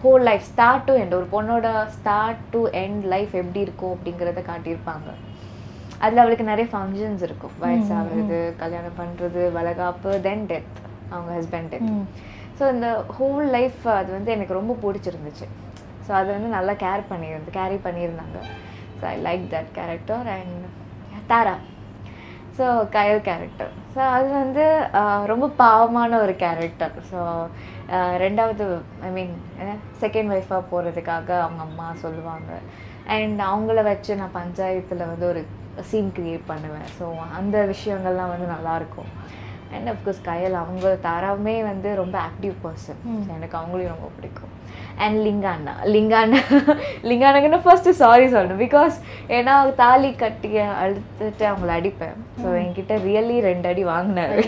whole 0.03 0.23
life 0.29 0.45
start 0.51 0.85
to 0.87 0.93
end 1.01 1.17
ஒரு 1.17 1.27
பொண்ணோட 1.33 1.67
ஸ்டார்ட் 1.97 2.41
டு 2.53 2.61
எண்ட் 2.83 3.03
லைஃப் 3.13 3.33
எப்படி 3.41 3.59
இருக்கும் 3.65 3.93
அப்படிங்கிறத 3.95 4.43
காட்டியிருப்பாங்க. 4.51 5.09
அதில் 6.03 6.21
அவளுக்கு 6.23 6.45
நிறைய 6.51 6.67
ஃபங்க்ஷன்ஸ் 6.71 7.23
இருக்கும். 7.27 7.55
வயசாகிறது 7.63 8.37
கல்யாணம் 8.61 8.97
பண்ணுறது 9.01 9.41
வளகாப்பு 9.57 10.11
தென் 10.27 10.45
டெத் 10.51 10.77
அவங்க 11.13 11.31
ஹஸ்பண்ட் 11.39 11.71
டெத் 11.73 11.91
ஸோ 12.59 12.63
இந்த 12.75 12.87
ஹோல் 13.17 13.45
லைஃப் 13.57 13.83
அது 13.99 14.09
வந்து 14.17 14.33
எனக்கு 14.35 14.57
ரொம்ப 14.59 14.73
பிடிச்சிருந்துச்சு. 14.85 15.45
ஸோ 16.05 16.11
அதை 16.19 16.29
வந்து 16.37 16.49
நல்லா 16.57 16.73
கேர் 16.85 17.03
பண்ணியிருந்து 17.11 17.51
கேரி 17.59 17.77
பண்ணியிருந்தாங்க. 17.85 18.39
So 18.99 19.05
I 19.11 19.15
like 19.27 19.45
that 19.53 19.71
character 19.77 20.27
and 20.37 20.57
Tara 21.31 21.55
so 22.57 22.65
Kayal 22.95 23.21
character 23.27 23.71
so 23.93 23.99
அது 24.15 24.27
வந்து 24.41 24.63
ரொம்ப 25.31 25.45
பாவமான 25.61 26.19
ஒரு 26.25 26.33
கேரக்டர் 26.43 26.95
ஸோ 27.11 27.19
ரெண்டாவது 28.23 28.65
ஐ 29.07 29.11
மீன் 29.17 29.33
செகண்ட் 30.03 30.31
ஒய்ஃபாக 30.35 30.63
போகிறதுக்காக 30.71 31.29
அவங்க 31.45 31.61
அம்மா 31.69 31.87
சொல்லுவாங்க. 32.03 32.51
அண்ட் 33.15 33.39
அவங்கள 33.51 33.79
வச்சு 33.91 34.11
நான் 34.21 34.37
பஞ்சாயத்தில் 34.41 35.09
வந்து 35.11 35.25
ஒரு 35.31 35.41
சீன் 35.89 36.13
க்ரியேட் 36.17 36.45
பண்ணுவேன். 36.51 36.89
ஸோ 36.97 37.05
அந்த 37.39 37.57
விஷயங்கள்லாம் 37.73 38.33
வந்து 38.33 38.47
நல்லாயிருக்கும் 38.55 39.11
அண்ட் 39.75 39.89
அஃப்கோர்ஸ் 39.93 40.21
கயல் 40.29 40.55
அவங்க 40.61 40.87
தாராவுமே 41.07 41.55
வந்து 41.71 41.89
ரொம்ப 42.01 42.15
ஆக்டிவ் 42.29 42.55
பர்சன் 42.63 42.99
எனக்கு 43.35 43.55
அவங்களையும் 43.59 43.93
ரொம்ப 43.95 44.09
பிடிக்கும். 44.17 44.51
அண்ட் 45.03 45.17
லிங்காண்ணா 45.25 45.73
லிங்காண்ணா 45.93 46.39
லிங்காண்ணாங்கன்னா 47.09 47.59
ஃபர்ஸ்ட்டு 47.65 47.95
சாரி 48.01 48.25
சொல்லணும். 48.33 48.61
பிகாஸ் 48.65 48.95
ஏன்னா 49.37 49.53
தாலி 49.81 50.09
கட்டி 50.23 50.49
அழுத்துட்டு 50.83 51.45
அவங்கள 51.51 51.71
அடிப்பேன். 51.79 52.17
ஸோ 52.41 52.47
என்கிட்ட 52.61 52.95
ரியலி 53.07 53.37
ரெண்டு 53.49 53.69
அடி 53.71 53.85
வாங்கினாரு. 53.93 54.43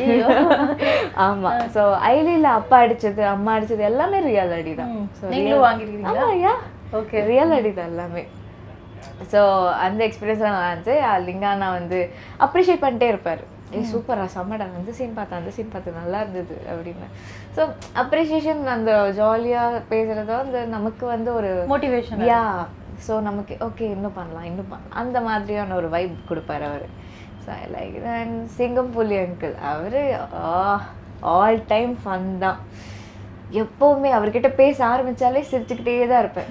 ஆமாம் 1.28 1.60
ஸோ 1.76 1.84
ஐலியில் 2.14 2.50
அப்பா 2.60 2.78
அடிச்சது 2.86 3.24
அம்மா 3.34 3.54
அடிச்சது 3.58 3.90
எல்லாமே 3.92 4.20
ரியல் 4.30 4.56
அடி 4.60 4.74
தான் 4.82 4.94
ஸோ 5.20 5.26
நீங்களும் 5.34 5.66
வாங்கியிருக்கீங்களா 5.68 6.28
யா 6.46 6.56
ஓகே 7.02 7.26
ரியல் 7.32 7.56
அடி 7.58 7.74
தான் 7.80 7.92
எல்லாமே. 7.94 8.24
ஸோ 9.32 9.42
அந்த 9.86 10.00
எக்ஸ்பீரியன்ஸ்லாம் 10.08 10.56
நல்லா 10.56 10.70
இருந்துச்சு 10.74 10.96
லிங்கானா 11.30 11.68
வந்து 11.80 12.00
அப்ரிஷியேட் 12.46 12.86
பண்ணிட்டே 12.86 13.10
இருப்பார். 13.14 13.44
ஏ 13.78 13.82
சூப்பரா 13.92 14.26
செம்மடா 14.36 14.66
அந்த 14.80 14.94
சீன் 15.00 15.18
பார்த்தேன் 15.18 15.40
அந்த 15.42 15.52
சீன் 15.56 15.74
பார்த்து 15.74 15.98
நல்லா 16.00 16.20
இருந்தது 16.24 16.56
அப்படின்னு. 16.74 17.08
ஸோ 17.56 17.62
அப்ரிஷியேஷன் 18.04 18.64
அந்த 18.76 18.92
ஜாலியாக 19.20 19.82
பேசுகிறத 19.92 20.32
வந்து 20.42 20.62
நமக்கு 20.78 21.06
வந்து 21.16 21.30
ஒரு 21.40 21.52
மோட்டிவேஷன் 21.74 22.24
யா 22.32 22.42
ஸோ 23.08 23.14
நமக்கு 23.30 23.54
ஓகே 23.68 23.86
இன்னும் 23.96 24.18
பண்ணலாம் 24.20 24.48
இன்னும் 24.52 24.72
பண்ணலாம். 24.74 24.98
அந்த 25.04 25.18
மாதிரியான 25.28 25.76
ஒரு 25.82 25.90
வைப் 25.96 26.18
கொடுப்பாரு 26.32 26.66
அவர். 26.72 26.88
So 27.44 27.50
I 27.62 27.64
like 27.78 27.96
and 28.18 28.38
Singam 28.58 28.92
Puli 28.98 29.18
uncle 29.26 29.56
our 29.72 30.02
all 31.38 31.62
time 31.74 31.94
fun 32.04 32.30
தான். 32.46 32.60
எப்போவுமே 33.62 34.10
அவர்கிட்ட 34.18 34.50
பேச 34.60 34.78
ஆரம்பிச்சாலே 34.92 35.42
சிரிச்சுக்கிட்டே 35.50 35.94
தான் 36.12 36.24
இருப்பேன். 36.24 36.50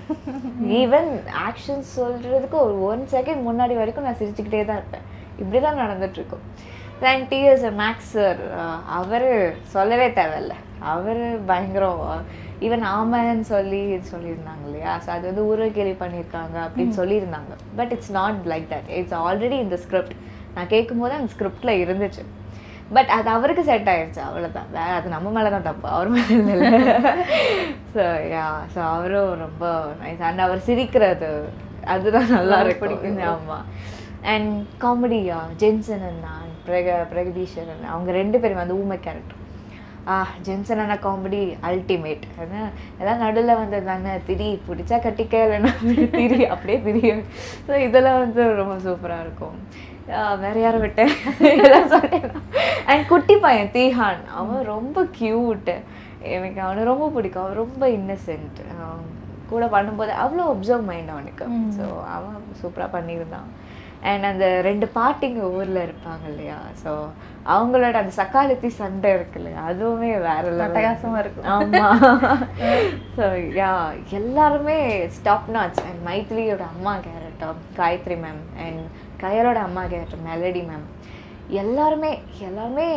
ஈவன் 0.80 1.10
ஆக்ஷன் 1.46 1.82
சொல்கிறதுக்கு 1.96 2.56
ஒரு 2.66 2.74
ஒன் 2.90 3.02
செகண்ட் 3.14 3.42
முன்னாடி 3.48 3.74
வரைக்கும் 3.80 4.06
நான் 4.08 4.20
சிரிச்சுக்கிட்டே 4.20 4.60
தான் 4.68 4.80
இருப்பேன். 4.80 5.06
இப்படி 5.40 5.60
தான் 5.64 5.80
நடந்துட்டுருக்கும் 5.82 6.44
தென் 7.04 7.24
டிஎஸ் 7.30 7.64
மேக்ஸ் 7.82 8.10
சார் 8.16 8.40
அவர் 8.98 9.30
சொல்லவே 9.74 10.08
தேவையில்ல. 10.18 10.54
அவர் 10.92 11.22
பயங்கரம் 11.48 12.02
ஈவன் 12.66 12.84
ஆமன்னு 12.96 13.46
சொல்லி 13.54 13.80
சொல்லியிருந்தாங்க 14.10 14.64
இல்லையா? 14.68 14.92
ஸோ 15.04 15.08
அது 15.14 15.24
வந்து 15.30 15.46
ஊரல் 15.50 15.74
கேள்வி 15.78 15.94
பண்ணியிருக்காங்க 16.02 16.56
அப்படின்னு 16.66 16.94
சொல்லியிருந்தாங்க. 17.00 17.52
But 17.78 17.92
it's 17.96 18.12
not 18.18 18.38
like 18.52 18.66
that 18.74 18.90
it's 18.98 19.16
already 19.24 19.58
இந்த 19.64 19.78
ஸ்கிரிப்ட் 19.84 20.14
நான் 20.54 20.70
கேட்கும் 20.74 21.02
போது 21.02 21.18
அந்த 21.18 21.30
ஸ்கிரிப்டில் 21.34 21.72
இருந்துச்சு. 21.84 22.24
பட் 22.96 23.10
அது 23.16 23.28
அவருக்கு 23.34 23.62
செட் 23.70 23.90
ஆயிடுச்சு 23.94 24.22
அவ்வளோதான் 24.28 24.70
வேற 24.76 24.88
அது 24.98 25.14
நம்ம 25.16 25.30
மேலே 25.36 25.50
தான் 25.56 25.68
தப்பு. 25.68 25.86
அவர் 25.96 26.12
மேலே 26.16 26.36
இல்லை. 26.38 26.70
ஸோ 27.94 28.04
யா 28.34 28.46
ஸோ 28.74 28.80
அவரும் 28.94 29.32
ரொம்ப 29.44 29.64
நைஸ் 30.02 30.24
அண்ட் 30.30 30.44
அவர் 30.46 30.66
சிரிக்கிறது. 30.68 31.32
அதுதான் 31.94 32.32
நல்லா 32.38 32.58
இருக்கும். 32.66 33.22
ஆமாம் 33.34 33.66
அண்ட் 34.34 34.52
காமெடியா 34.84 35.38
ஜென்சன் 35.62 36.06
அண்ணா 36.10 36.34
பிரக 36.66 36.96
பிரகதீஸ்வரன். 37.12 37.86
அவங்க 37.92 38.10
ரெண்டு 38.20 38.36
பேரும் 38.42 38.62
வந்து 38.62 38.80
ஊமை 38.82 38.98
கேரக்டர் 39.06 39.38
ஜென்சன் 40.46 40.80
அண்ணா 40.82 40.94
காமெடி 41.04 41.40
அல்டிமேட் 41.68 42.24
ஏன்னா 42.42 42.62
எல்லாம் 43.00 43.22
நடுவில் 43.24 43.58
வந்தது 43.60 43.86
தானே? 43.90 44.12
திரி 44.28 44.48
பிடிச்சா 44.68 44.96
கட்டிக்க 45.04 45.42
இல்லைன்னா 45.46 45.72
திரி 46.16 46.38
அப்படியே 46.54 46.78
திரியும். 46.86 47.22
ஸோ 47.66 47.72
இதெல்லாம் 47.86 48.18
வந்து 48.22 48.44
ரொம்ப 48.60 48.74
சூப்பராக 48.86 49.24
இருக்கும். 49.26 49.56
வேற 50.44 50.54
யாரை 50.64 50.78
விட்டேன்? 50.84 51.12
இதெல்லாம் 51.58 51.90
சொல்லிட்டேன் 51.94 52.40
அண்ட் 52.90 53.04
குட்டி 53.12 53.36
பையன் 53.44 53.72
தீஹான். 53.76 54.22
அவன் 54.40 54.68
ரொம்ப 54.74 55.04
க்யூட்டு 55.18 55.76
எனக்கு 56.36 56.60
அவனை 56.66 56.82
ரொம்ப 56.92 57.06
பிடிக்கும். 57.16 57.44
அவன் 57.44 57.60
ரொம்ப 57.64 57.84
இன்னசென்ட் 57.98 58.60
கூட 59.52 59.64
பண்ணும்போது 59.76 60.12
அவ்வளோ 60.24 60.44
அப்சர்வ் 60.52 60.88
மைண்ட் 60.90 61.14
அவனுக்கு. 61.14 61.46
ஸோ 61.78 61.84
அவன் 62.16 62.36
சூப்பராக 62.62 62.90
பண்ணியிருந்தான். 62.96 63.48
அண்ட் 64.02 64.24
அந்த 64.24 64.46
ரெண்டு 64.60 64.86
பாட்டிங்க 64.94 65.40
ஊரில் 65.50 65.80
இருப்பாங்க 65.84 66.24
இல்லையா? 66.28 66.56
ஸோ 66.82 66.92
அவங்களோட 67.46 67.94
அந்த 67.94 68.12
சக்காலத்தி 68.16 68.68
சண்டை 68.78 69.10
இருக்கு 69.12 69.38
இல்லையா? 69.40 69.60
அதுவுமே 69.68 70.10
வேற 70.26 70.44
level. 70.50 70.62
அட்டகாசமா 70.66 71.18
இருக்கும். 71.18 71.46
ஆமா. 71.54 71.84
ஸோ 73.16 73.26
யா 73.60 73.70
எல்லாருமே 74.10 74.78
ஸ்டாப் 75.08 75.48
நாச் 75.52 75.80
அண்ட் 75.86 76.02
மைத்லியோட 76.08 76.64
அம்மா 76.74 76.94
கேரக்டர் 77.06 77.62
காயத்ரி 77.76 78.18
மேம் 78.24 78.42
அண்ட் 78.66 78.82
கயரோட 79.22 79.60
அம்மா 79.68 79.84
கேரக்டர் 79.84 80.26
மெலடி 80.28 80.64
மேம் 80.70 80.86
எல்லாருமே 81.60 82.12
எல்லாருமே 82.40 82.88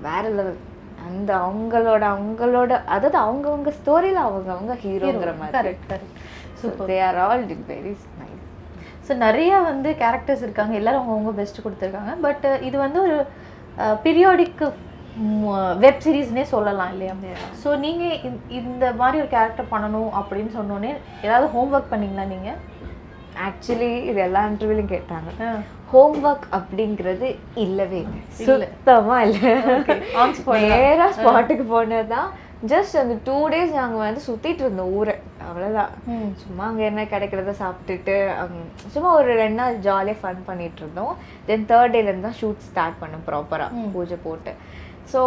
வேற 0.00 0.24
லெவல் 0.28 0.58
அந்த 1.06 1.30
அவங்களோட 1.46 2.04
அவங்களோட 2.14 2.72
அதாவது 2.86 3.18
அவங்கவங்க 3.18 3.72
ஸ்டோரியில் 3.80 4.24
அவங்க 4.26 4.50
அவங்க 4.52 4.74
ஹீரோங்கிற 4.84 5.32
மாதிரி. 5.38 5.56
Correct 5.58 5.86
correct 5.90 6.14
so 6.60 6.68
they 6.88 6.96
are 7.08 7.18
all 7.24 7.44
very 7.68 7.92
so 9.06 9.14
நிறைய 9.26 9.52
வந்து 9.70 9.90
கேரக்டர்ஸ் 10.02 10.44
இருக்காங்க. 10.46 10.74
எல்லாரும் 10.80 11.02
அவங்கவுங்க 11.04 11.34
பெஸ்ட் 11.40 11.64
கொடுத்துருக்காங்க. 11.64 12.12
பட் 12.26 12.46
இது 12.68 12.76
வந்து 12.86 13.00
ஒரு 13.06 13.16
பீரியாடிக் 14.04 14.62
வெப் 15.82 16.00
சீரிஸ்னே 16.04 16.42
சொல்லலாம் 16.54 16.90
இல்லையா? 16.94 17.14
ஸோ 17.60 17.68
நீங்கள் 17.84 18.16
இந்த 18.60 18.86
மாதிரி 19.00 19.16
ஒரு 19.22 19.30
கேரக்டர் 19.34 19.72
பண்ணணும் 19.74 20.10
அப்படின்னு 20.20 20.52
சொன்னோன்னே 20.56 20.90
ஏதாவது 21.26 21.46
ஹோம்ஒர்க் 21.54 21.92
பண்ணீங்களா 21.92 22.26
நீங்கள் 22.34 22.58
ஆக்சுவலி 23.46 23.90
இது 24.10 24.18
எல்லா 24.26 24.42
இன்டர்வியூலையும் 24.50 24.92
கேட்டாங்க. 24.92 25.30
ஹோம்ஒர்க் 25.92 26.46
அப்படிங்கிறது 26.58 27.28
இல்லவே 27.64 27.98
இல்லை. 28.02 28.20
சுத்தமா 28.48 29.16
இல்லை. 29.26 29.52
On 30.22 30.30
spot 30.38 30.62
நேரா 30.72 31.06
ஸ்பாட்டுக்கு 31.18 31.66
போனதுதான் 31.74 32.30
ஜஸ்ட் 32.72 32.94
அந்த 33.00 33.14
டூ 33.24 33.36
டேஸ் 33.52 33.72
நாங்க 33.78 33.96
வந்து 34.02 34.20
சுத்திட்டு 34.26 34.62
இருந்தோம் 34.64 34.92
ஊரை. 34.98 35.14
அவ்வளவுதான். 35.48 35.90
ம். 36.12 36.30
சும்மா 36.42 36.64
அங்க 36.68 36.82
என்ன 36.90 37.02
கிடைக்கிறத 37.10 37.52
சாப்பிட்டுட்டு 37.60 38.14
சும்மா 38.94 39.10
ஒரு 39.18 39.30
ரெண்டு 39.42 39.58
நாள் 39.62 39.76
ஜாலியாக 39.86 40.20
ஃபன் 40.22 40.40
பண்ணிட்டு 40.46 40.80
இருந்தோம். 40.82 41.12
தென் 41.48 41.66
தேர்ட் 41.72 41.94
டேல 41.96 42.10
இருந்து 42.10 42.28
தான் 42.28 42.40
ஷூட் 42.40 42.64
ஸ்டார்ட் 42.68 43.00
பண்ணோம் 43.02 43.26
ப்ராப்பரா 43.28 43.66
பூஜை 43.96 44.18
போட்டு. 44.24 44.54
ஸோ 45.12 45.20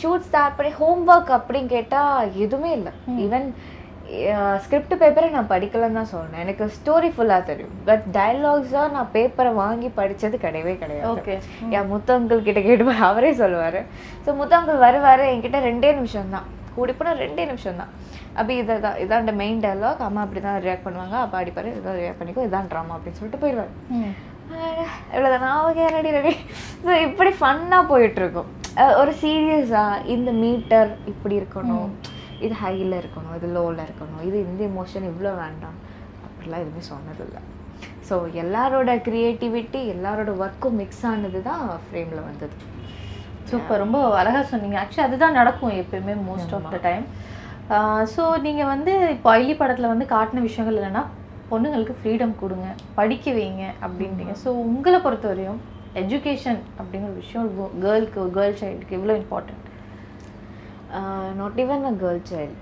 ஷூட் 0.00 0.26
ஸ்டார்ட் 0.30 0.56
பண்ணி 0.58 0.72
ஹோம்ஒர்க் 0.80 1.30
அப்படின்னு 1.38 1.70
கேட்டா 1.76 2.02
எதுவுமே 2.46 2.72
இல்லை. 2.78 2.92
ஈவன் 3.26 3.46
ஸ்கிரிப்ட் 4.64 4.98
பேப்பரை 5.00 5.28
நான் 5.34 5.52
படிக்கலன்னு 5.52 5.98
தான் 5.98 6.10
சொன்னேன் 6.14 6.42
எனக்கு 6.44 6.64
ஸ்டோரி 6.78 7.08
ஃபுல்லாக 7.14 7.48
தெரியும். 7.50 7.76
பட் 7.86 8.04
டயலாக்ஸாக 8.16 8.92
நான் 8.96 9.12
பேப்பரை 9.14 9.52
வாங்கி 9.60 9.88
படிச்சது 10.00 10.38
கிடையவே 10.44 10.74
கிடையாது. 10.82 11.06
ஓகே 11.12 11.36
என் 11.76 11.90
முத்தங்கள் 11.92 12.44
கிட்ட 12.48 12.60
கேட்டு 12.66 12.98
அவரே 13.10 13.32
சொல்லுவாரு. 13.40 13.80
ஸோ 14.26 14.36
முத்தங்கள் 14.40 14.84
வருவாரு. 14.86 15.24
என்கிட்ட 15.32 15.60
ரெண்டே 15.68 15.92
நிமிஷம் 16.00 16.34
தான் 16.36 16.48
கூடி 16.76 16.92
போனால் 16.98 17.20
ரெண்டே 17.24 17.44
நிமிஷம் 17.50 17.80
தான் 17.82 17.92
அப்போ 18.38 18.52
இதை 18.60 18.74
தான் 18.84 18.98
இதான் 19.04 19.40
மெயின் 19.42 19.62
டயலாக் 19.64 20.04
அம்மா 20.08 20.22
அப்படி 20.26 20.40
தான் 20.46 20.58
ரியாக்ட் 20.66 20.86
பண்ணுவாங்க. 20.86 21.16
அப்பா 21.24 21.38
அடிப்பாரு 21.42 21.70
இதான் 21.80 21.98
ரியாக்ட் 22.02 22.20
பண்ணிக்கோ 22.20 22.46
இதான் 22.48 22.70
ட்ராமா 22.72 22.96
அப்படின்னு 22.96 23.20
சொல்லிட்டு 23.20 23.42
போயிடுவாரு. 23.44 23.72
இவ்வளோதான் 25.14 25.44
நான் 25.46 25.62
ஓகே 25.68 25.84
ரெடி 25.96 26.10
ரெடி 26.18 26.34
ஸோ 26.84 26.90
இப்படி 27.06 27.30
ஃபன்னாக 27.40 27.88
போயிட்டுருக்கும். 27.92 28.50
ஒரு 29.00 29.12
சீரியஸாக 29.22 30.02
இந்த 30.14 30.30
மீட்டர் 30.42 30.90
இப்படி 31.12 31.34
இருக்கணும். 31.40 31.88
இது 32.44 32.54
ஹையில் 32.62 32.94
இருக்கணும் 33.00 33.34
இது 33.38 33.48
லோவில் 33.56 33.82
இருக்கணும். 33.86 34.22
இது 34.28 34.36
இந்த 34.48 34.60
எமோஷன் 34.70 35.06
இவ்வளோ 35.10 35.32
வேண்டாம். 35.42 35.78
அப்படிலாம் 36.26 36.62
எதுவுமே 36.64 36.84
சொன்னதில்லை. 36.92 37.42
ஸோ 38.08 38.14
எல்லாரோட 38.42 38.90
க்ரியேட்டிவிட்டி 39.06 39.80
எல்லாரோட 39.94 40.30
ஒர்க்கும் 40.44 40.78
மிக்ஸ் 40.80 41.04
ஆனது 41.10 41.40
தான் 41.50 41.62
ஃப்ரேமில் 41.86 42.26
வந்தது. 42.28 42.56
சூப்பர் 43.50 43.82
ரொம்ப 43.84 43.98
அழகா 44.20 44.40
சொன்னீங்க. 44.52 44.76
ஆக்சுவலி 44.82 45.06
அதுதான் 45.08 45.38
நடக்கும் 45.40 45.74
எப்பயுமே 45.82 46.14
most 46.28 46.54
of 46.58 46.70
the 46.74 46.78
time 46.88 47.04
so 48.14 48.22
நீங்கள் 48.46 48.70
வந்து 48.72 48.92
இப்போ 49.16 49.28
ஐலி 49.40 49.54
படத்தில் 49.60 49.92
வந்து 49.92 50.06
காட்டின 50.14 50.42
விஷயங்கள் 50.48 50.76
இல்லைன்னா 50.78 51.02
பொண்ணுங்களுக்கு 51.50 51.94
ஃப்ரீடம் 52.00 52.34
கொடுங்க 52.42 52.66
படிக்க 52.98 53.32
வைங்க 53.38 53.64
அப்படின்றீங்க. 53.84 54.34
ஸோ 54.42 54.48
உங்களை 54.64 54.98
பொறுத்தவரையும் 55.06 55.60
எஜுகேஷன் 56.02 56.60
அப்படிங்கிற 56.78 57.12
விஷயம் 57.22 57.48
கேர்ளுக்கு 57.84 58.22
கேர்ள் 58.36 58.60
சைல்டுக்கு 58.62 58.96
இவ்வளோ 58.98 59.16
important 59.22 59.62
not 61.40 61.58
even 61.64 61.86
a 61.90 61.94
girl 62.02 62.22
child 62.30 62.56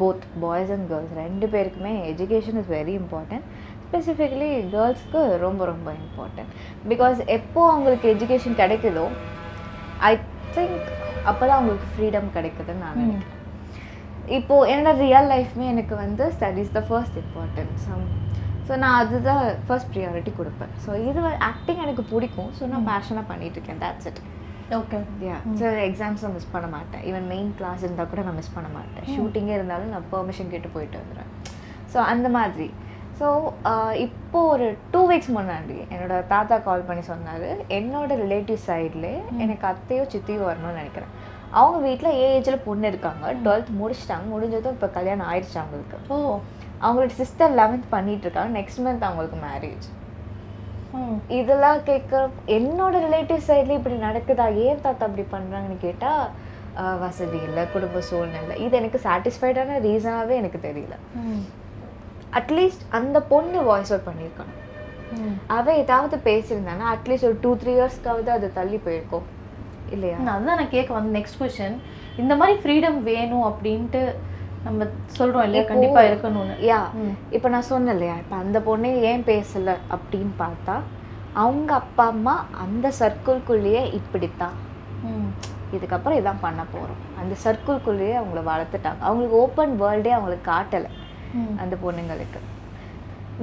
both 0.00 0.24
boys 0.42 0.72
and 0.74 0.86
girls 0.90 1.14
ரெண்டு 1.22 1.46
பேருக்குமே 1.54 1.92
education 2.12 2.58
is 2.62 2.72
very 2.76 2.94
important 3.00 3.46
specifically 3.86 4.50
கேர்ள்ஸ்க்கு 4.74 5.22
ரொம்ப 5.44 5.62
ரொம்ப 5.72 5.88
இம்பார்ட்டன்ட் 6.02 6.50
பிகாஸ் 6.92 7.18
எப்போ 7.38 7.60
அவங்களுக்கு 7.70 8.08
எஜுகேஷன் 8.14 8.60
கிடைக்குதோ 8.62 9.06
ஐ 10.08 10.12
திங்க் 10.56 10.88
அப்போ 11.30 11.42
தான் 11.46 11.56
அவங்களுக்கு 11.58 11.88
ஃப்ரீடம் 11.94 12.28
கிடைக்குதுன்னு 12.36 12.84
நான் 12.84 13.00
நினைக்கிறேன். 13.02 13.36
இப்போது 14.38 14.70
என்னோட 14.72 14.96
ரியல் 15.04 15.30
லைஃப்மே 15.34 15.66
எனக்கு 15.74 15.94
வந்து 16.04 16.24
studies 16.36 16.74
the 16.76 16.82
first 16.88 17.16
importance 17.22 17.86
so 18.66 18.76
நான் 18.82 18.98
அதுதான் 19.02 19.44
ஃபர்ஸ்ட் 19.68 19.90
ப்ரியாரிட்டி 19.94 20.32
கொடுப்பேன். 20.40 20.74
ஸோ 20.84 20.90
இது 21.08 21.20
ஆக்டிங் 21.50 21.80
எனக்கு 21.84 22.02
பிடிக்கும். 22.12 22.50
ஸோ 22.58 22.66
நான் 22.72 22.86
பேஷனாக 22.90 23.24
பண்ணிட்டு 23.30 23.56
இருக்கேன் 23.58 23.80
that's 23.84 24.06
it. 24.10 24.18
Okay 24.78 24.98
yeah 25.28 25.36
so 25.60 25.68
எக்ஸாம்ஸும் 25.86 26.34
miss 26.36 26.52
பண்ண 26.52 26.66
மாட்டேன். 26.74 27.02
ஈவன் 27.10 27.26
மெயின் 27.32 27.50
கிளாஸ் 27.60 27.82
இருந்தால் 27.86 28.10
கூட 28.12 28.22
நான் 28.26 28.38
மிஸ் 28.40 28.54
பண்ண 28.56 28.68
மாட்டேன். 28.76 29.06
ஷூட்டிங்கே 29.14 29.54
இருந்தாலும் 29.58 29.92
நான் 29.94 30.06
பெர்மிஷன் 30.12 30.52
கேட்டு 30.52 30.68
போயிட்டு 30.76 30.98
வந்துடுவேன் 31.00 31.32
ஸோ 31.92 31.98
அந்த 32.12 32.28
மாதிரி. 32.38 32.68
ஸோ 33.20 33.28
இப்போ 34.04 34.38
ஒரு 34.52 34.66
டூ 34.92 35.00
வீக்ஸ் 35.08 35.32
முன்னாடி 35.36 35.76
என்னோட 35.92 36.14
தாத்தா 36.26 36.56
கால் 36.60 36.86
பண்ணி 36.88 37.02
சொன்னார். 37.08 37.48
என்னோட 37.78 38.10
ரிலேட்டிவ் 38.22 38.60
சைடில் 38.68 39.10
எனக்கு 39.44 39.64
அத்தையோ 39.72 40.04
சித்தியோ 40.14 40.40
வரணும்னு 40.42 40.80
நினைக்கிறேன். 40.80 41.12
அவங்க 41.52 41.78
வீட்டில் 41.86 42.16
ஏ 42.16 42.26
ஏஜில் 42.34 42.64
பொண்ணு 42.66 42.90
இருக்காங்க. 42.92 43.24
டுவெல்த் 43.44 43.70
முடிச்சிட்டாங்க. 43.80 44.26
முடிஞ்சதும் 44.34 44.76
இப்போ 44.76 44.88
கல்யாணம் 44.96 45.28
ஆயிடுச்சு 45.30 45.58
அவங்களுக்கு. 45.62 45.98
ஓ. 46.10 46.18
அவங்களோட 46.80 47.12
சிஸ்டர் 47.20 47.56
லெவன்த் 47.60 47.88
பண்ணிட்டு 47.90 48.26
இருக்காங்க. 48.26 48.52
நெக்ஸ்ட் 48.58 48.82
மந்த் 48.84 49.08
அவங்களுக்கு 49.08 49.40
மேரேஜ் 49.46 49.88
இதெல்லாம் 51.38 51.80
கேட்க 51.88 52.12
என்னோட 52.56 52.94
ரிலேட்டிவ் 53.04 53.42
சைட்ல 53.48 53.76
இப்படி 53.78 53.96
நடக்குதா? 54.06 54.46
ஏன் 54.64 54.82
தாத்தா 54.86 55.06
அப்படி 55.08 55.24
பண்றாங்கன்னு 55.34 55.78
கேட்டா 55.84 56.10
ஆஹ் 56.76 56.98
வசதி 57.02 57.38
இல்லை 57.48 57.62
குடும்ப 57.72 58.00
சூழ்நிலை 58.08 58.56
இது 58.64 58.74
எனக்கு 58.80 58.98
சாட்டிஸ்ஃபைடான 59.06 59.78
ரீசனாகவே 59.86 60.34
எனக்கு 60.42 60.60
தெரியல. 60.68 60.96
அட்லீஸ்ட் 62.32 62.84
அந்த 62.88 63.20
பொண்ணு 63.22 63.62
வாய்ஸ் 63.62 63.92
அவுட் 63.92 64.06
பண்ணியிருக்கணும். 64.06 64.58
ம். 65.10 65.36
அவ 65.46 65.74
ஏதாவது 65.74 66.16
பேசியிருந்தானா 66.16 66.84
அட்லீஸ்ட் 66.94 67.24
ஒரு 67.24 67.38
டூ 67.40 67.56
த்ரீ 67.56 67.72
இயர்ஸ்க்காவது 67.78 68.26
அது 68.26 68.52
தள்ளி 68.52 68.76
போயிருக்கும். 68.76 69.22
இல்லையா? 69.90 70.16
அதுதான் 70.16 70.56
நான் 70.56 70.68
கேட்க 70.68 70.94
வந்த 70.94 71.18
நெக்ஸ்ட் 71.18 71.40
கொஸ்டின் 71.40 71.78
இந்த 72.16 72.36
மாதிரி 72.36 72.58
ஃப்ரீடம் 72.58 73.02
வேணும் 73.02 73.44
அப்படின்ட்டு 73.44 74.14
நம்ம 74.64 74.84
சொல்றோம் 75.18 75.42
இல்லையா? 75.42 75.66
கண்டிப்பா 75.66 76.00
இருக்கணும்னு. 76.00 76.54
யா. 76.60 76.80
இப்போ 77.30 77.48
நான் 77.48 77.62
சொன்னேன் 77.62 77.92
இல்லையா? 77.92 78.14
இப்போ 78.14 78.36
அந்த 78.36 78.58
பொண்ணே 78.58 79.00
ஏன் 79.00 79.22
பேசல 79.22 79.76
அப்படின்னு 79.90 80.32
பார்த்தா 80.38 80.80
அவங்க 81.32 81.74
அப்பா 81.74 82.06
அம்மா 82.06 82.46
அந்த 82.58 82.92
சர்க்கிள்குள்ளேயே 82.98 83.92
இப்படித்தான். 83.92 84.52
இதுக்கப்புறம் 85.74 86.18
இதான் 86.20 86.40
பண்ண 86.40 86.64
போகிறோம் 86.72 87.00
அந்த 87.18 87.34
சர்க்கிள்குள்ளேயே 87.44 88.14
அவங்கள 88.20 88.40
வளர்த்துட்டாங்க. 88.50 89.00
அவங்களுக்கு 89.00 89.36
ஓப்பன் 89.36 89.82
வேர்ல்டே 89.82 90.08
அவங்களுக்கு 90.08 90.50
காட்டலை. 90.50 90.88
அந்த 91.62 91.74
பொண்ணுங்களுக்கு. 91.84 92.40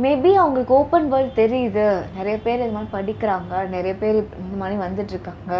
மேபி 0.04 0.32
அவங்களுக்கு 0.42 0.74
ஓப்பன் 0.80 1.10
வேர்ல்ட் 1.12 1.40
தெரியுது. 1.44 1.86
நிறைய 2.18 2.38
பேர் 2.46 2.64
இது 2.64 2.74
மாதிரி 2.78 2.92
படிக்கிறாங்க. 2.98 3.54
நிறைய 3.76 3.94
பேர் 4.02 4.18
இந்த 4.44 4.56
மாதிரி 4.62 4.78
வந்துட்டு 4.86 5.14
இருக்காங்க 5.16 5.60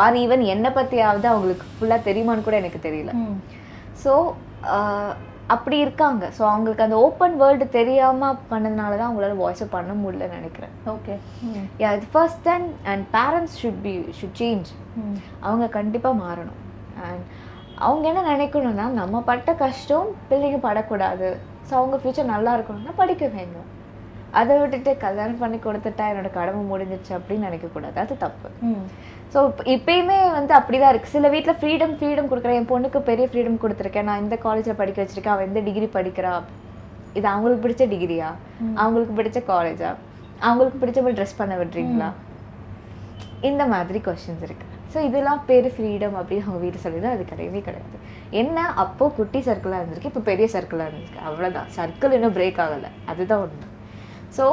ஆர் 0.00 0.16
ஈவன் 0.24 0.42
என்னை 0.54 0.70
பற்றியாவது 0.76 1.26
அவங்களுக்கு 1.32 1.66
ஃபுல்லாக 1.76 2.06
தெரியுமான்னு 2.08 2.46
கூட 2.48 2.56
எனக்கு 2.62 2.80
தெரியல. 2.88 3.12
ஸோ 4.02 4.12
அப்படி 5.54 5.76
இருக்காங்க. 5.84 6.24
ஸோ 6.36 6.42
அவங்களுக்கு 6.50 6.84
அந்த 6.84 6.98
ஓப்பன் 7.06 7.34
வேர்ல்டு 7.40 7.66
தெரியாமல் 7.78 8.38
பண்ணதுனால 8.52 8.92
தான் 8.98 9.08
அவங்களால 9.08 9.36
வாய்ஸை 9.40 9.66
பண்ண 9.74 9.92
முடியலன்னு 10.02 10.38
நினைக்கிறேன். 10.40 10.72
ஓகே 10.92 11.14
யா 11.82 11.90
இது 11.96 12.06
first 12.14 12.48
and 12.54 12.70
and 12.92 13.04
parents 13.16 13.56
should 13.62 13.82
be 13.86 13.92
should 14.18 14.38
change 14.42 14.70
அவங்க 15.46 15.66
கண்டிப்பாக 15.78 16.20
மாறணும். 16.24 16.60
அண்ட் 17.08 17.24
அவங்க 17.86 18.04
என்ன 18.12 18.22
நினைக்கணும்னா 18.32 18.86
நம்ம 19.00 19.20
பட்ட 19.30 19.52
கஷ்டம் 19.64 20.08
பிள்ளைங்க 20.30 20.60
படக்கூடாது. 20.68 21.30
ஸோ 21.68 21.72
அவங்க 21.80 21.96
ஃப்யூச்சர் 22.00 22.32
நல்லா 22.34 22.52
இருக்கணும்னா 22.56 22.94
படிக்க 23.02 23.28
வைங்க 23.36 23.60
அதை 24.38 24.54
விட்டுட்டு 24.60 24.92
கல்யாணம் 25.04 25.40
பண்ணி 25.42 25.58
கொடுத்துட்டா 25.64 26.04
என்னோட 26.12 26.30
கடமை 26.36 26.62
முடிஞ்சிச்சு 26.70 27.12
அப்படின்னு 27.16 27.46
நினைக்கக்கூடாது. 27.48 27.96
அது 28.02 28.14
தப்பு. 28.24 28.48
ஸோ 29.32 29.38
இப்பயுமே 29.74 30.16
வந்து 30.38 30.52
அப்படிதான் 30.58 30.92
இருக்கு. 30.92 31.12
சில 31.14 31.28
வீட்டில் 31.34 31.58
ஃப்ரீடம் 31.60 31.94
ஃப்ரீடம் 32.00 32.30
கொடுக்குறேன். 32.30 32.58
என் 32.60 32.68
பொண்ணுக்கு 32.72 33.00
பெரிய 33.10 33.26
ஃப்ரீடம் 33.30 33.60
கொடுத்துருக்கேன். 33.64 34.08
நான் 34.10 34.22
இந்த 34.24 34.36
காலேஜில் 34.46 34.78
படிக்க 34.80 34.98
வச்சிருக்கேன். 35.02 35.34
அவள் 35.34 35.48
எந்த 35.50 35.62
டிகிரி 35.68 35.88
படிக்கிறா? 35.96 36.34
இது 37.18 37.26
அவங்களுக்கு 37.32 37.64
பிடிச்ச 37.66 37.86
டிகிரியா 37.94 38.28
அவங்களுக்கு 38.82 39.16
பிடிச்ச 39.20 39.40
காலேஜா 39.52 39.90
அவங்களுக்கு 40.46 40.80
பிடிச்ச 40.82 40.98
மாதிரி 41.02 41.18
ட்ரெஸ் 41.20 41.40
பண்ண 41.40 41.54
விடுறீங்களா? 41.62 42.10
இந்த 43.50 43.62
மாதிரி 43.74 43.98
கொஷின்ஸ் 44.08 44.44
இருக்கு. 44.48 44.68
ஸோ 44.94 45.00
இதெல்லாம் 45.08 45.40
பேர் 45.50 45.68
ஃப்ரீடம் 45.76 46.16
அப்படின்னு 46.20 46.46
அவங்க 46.48 46.60
வீட்டு 46.64 46.82
சொல்லிட்டு 46.82 47.08
அது 47.14 47.24
கிடையவே 47.32 47.60
கிடையாது. 47.68 47.96
என்ன? 48.40 48.58
அப்போ 48.82 49.04
குட்டி 49.18 49.40
சர்க்கிளாக 49.48 49.80
இருந்திருக்கு 49.80 50.10
இப்போ 50.12 50.22
பெரிய 50.28 50.46
சர்க்கிளாக 50.54 50.88
இருந்திருக்கு. 50.90 51.24
அவ்வளோதான் 51.28 51.70
சர்க்கிள் 51.78 52.16
இன்னும் 52.18 52.36
பிரேக் 52.38 52.60
ஆகலை. 52.64 52.90
அதுதான் 53.12 53.42
ஒன்று 53.46 53.72
ஸோ 54.36 54.44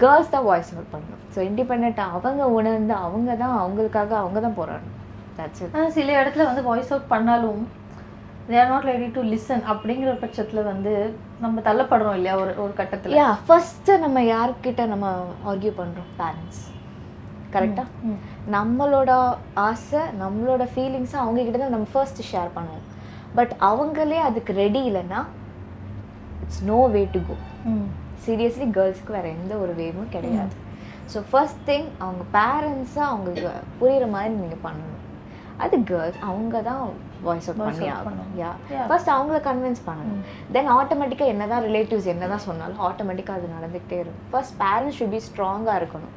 கேர்ள்ஸ் 0.00 0.32
தான் 0.32 0.46
வாய்ஸ் 0.48 0.72
அவுட் 0.72 0.90
பண்ணணும். 0.94 1.22
ஸோ 1.34 1.38
இண்டிபெண்ட்டாக 1.50 2.08
அவங்க 2.16 2.48
உணர்ந்து 2.58 2.94
அவங்க 3.04 3.30
தான் 3.44 3.54
அவங்களுக்காக 3.60 4.12
அவங்க 4.22 4.40
தான் 4.46 4.58
போராடணும். 4.58 4.98
தட்ஸ் 5.38 5.94
சில 5.98 6.10
இடத்துல 6.22 6.46
வந்து 6.48 6.64
வாய்ஸ் 6.70 6.92
அவுட் 6.94 7.12
பண்ணாலும் 7.14 7.62
they 8.48 8.58
are 8.62 8.70
not 8.72 8.88
ready 8.90 9.06
to 9.16 9.20
listen 9.32 9.64
அப்படிங்கிற 9.72 10.12
பட்சத்துல 10.22 10.62
வந்து 10.72 10.92
நம்ம 11.44 11.62
தள்ளப்படுறோம் 11.68 12.16
இல்லையா? 12.18 12.34
ஒரு 12.42 12.52
ஒரு 12.64 12.72
கட்டத்துல. 12.80 13.16
யா 13.20 13.30
ஃபஸ்ட்டு 13.48 13.98
நம்ம 14.04 14.20
யார்கிட்ட 14.34 14.84
நம்ம 14.92 15.06
ஆர்கியூ 15.50 15.72
பண்ணுறோம் 15.80 16.10
பேரண்ட்ஸ் 16.20 16.62
கரெக்டாக. 17.54 17.88
நம்மளோட 18.56 19.10
ஆசை 19.68 20.00
நம்மளோட 20.22 20.62
ஃபீலிங்ஸை 20.72 21.18
அவங்க 21.24 21.42
கிட்ட 21.42 21.58
தான் 21.58 21.74
நம்ம 21.74 21.88
ஃபர்ஸ்ட் 21.92 22.20
ஷேர் 22.30 22.50
பண்ணுவோம். 22.56 22.86
பட் 23.38 23.52
அவங்களே 23.70 24.18
அதுக்கு 24.28 24.52
ரெடி 24.62 24.80
இல்லைன்னா 24.88 25.20
it's 26.44 26.62
no 26.70 26.78
way 26.94 27.02
to 27.14 27.20
go. 27.28 27.36
Seriously 28.24 28.66
கேர்ள்ஸ்க்கு 28.76 29.16
வேறு 29.16 29.28
எந்த 29.36 29.52
ஒரு 29.64 29.72
வேவும் 29.80 30.10
கிடையாது. 30.14 30.54
ஸோ 31.12 31.20
ஃபர்ஸ்ட் 31.30 31.62
திங் 31.68 31.86
அவங்க 32.04 32.24
பேரண்ட்ஸை 32.38 33.02
அவங்களுக்கு 33.10 33.50
புரியுற 33.80 34.06
மாதிரி 34.14 34.34
நீங்கள் 34.42 34.62
பண்ணணும். 34.66 35.00
அது 35.64 35.76
கேர்ள்ஸ் 35.90 36.20
அவங்க 36.28 36.62
தான் 36.68 36.82
வாய்ஸ் 37.26 37.48
அவுட் 37.48 37.62
பண்ணி 37.64 37.88
ஆகணும். 37.96 38.30
யா. 38.42 38.50
ஃபர்ஸ்ட் 38.88 39.10
அவங்கள 39.16 39.38
கன்வின்ஸ் 39.48 39.82
பண்ணணும். 39.88 40.22
தென் 40.54 40.70
ஆட்டோமேட்டிக்காக 40.78 41.34
என்ன 41.34 41.46
தான் 41.52 41.64
ரிலேட்டிவ்ஸ் 41.68 42.08
என்ன 42.14 42.28
தான் 42.32 42.44
சொன்னாலும் 42.48 42.80
ஆட்டோமேட்டிக்காக 42.88 43.38
அது 43.40 43.54
நடந்துக்கிட்டே 43.56 43.98
இருக்கும். 44.02 44.26
ஃபர்ஸ்ட் 44.32 44.56
பேரண்ட்ஸ் 44.62 44.98
ஷுட் 44.98 45.14
பி 45.16 45.20
ஸ்ட்ராங்காக 45.28 45.78
இருக்கணும். 45.80 46.14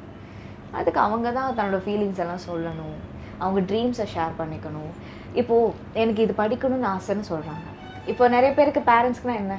அதுக்கு 0.79 1.00
அவங்க 1.00 1.32
தான் 1.32 1.58
தன்னோட 1.60 1.79
ஃபீலிங்ஸ் 1.86 2.22
எல்லாம் 2.24 2.46
சொல்லணும். 2.50 2.98
அவங்க 3.38 3.60
ட்ரீம்ஸை 3.70 4.05
ஷேர் 4.15 4.34
பண்ணிக்கணும். 4.41 4.91
இப்போது 5.34 5.74
எனக்கு 6.01 6.22
இது 6.25 6.34
படிக்கணும்னு 6.44 6.91
ஆசைன்னு 6.96 7.29
சொல்கிறாங்க 7.32 7.65
இப்போ 8.12 8.24
நிறைய 8.27 8.51
பேருக்கு 8.53 8.82
பேரண்ட்ஸ்க்குனா 8.91 9.36
என்ன? 9.44 9.55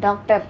டாக்டர் 0.00 0.44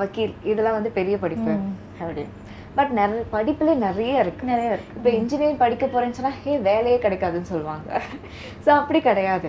வக்கீல் 0.00 0.34
இதெல்லாம் 0.42 0.76
வந்து 0.78 0.90
பெரிய 0.90 1.16
படிப்பு. 1.18 1.52
ம். 1.52 1.74
அப்படின்னு. 2.00 2.32
பட் 2.74 2.92
நிறைய 3.00 3.22
படிப்புல 3.32 3.74
நிறைய 3.86 4.20
இருக்கு. 4.20 4.44
நிறைய 4.46 4.68
இருக்கு. 4.70 4.96
இப்போ 4.96 5.10
இன்ஜினியரிங் 5.10 5.62
படிக்க 5.64 5.86
போறேன்னு 5.86 6.18
சொன்னா 6.18 6.32
ஹே 6.42 6.52
வேலையே 6.70 6.98
கிடைக்காதுன்னு 7.04 7.50
சொல்லுவாங்க. 7.52 8.00
ஸோ 8.64 8.70
அப்படி 8.80 9.00
கிடையாது. 9.00 9.48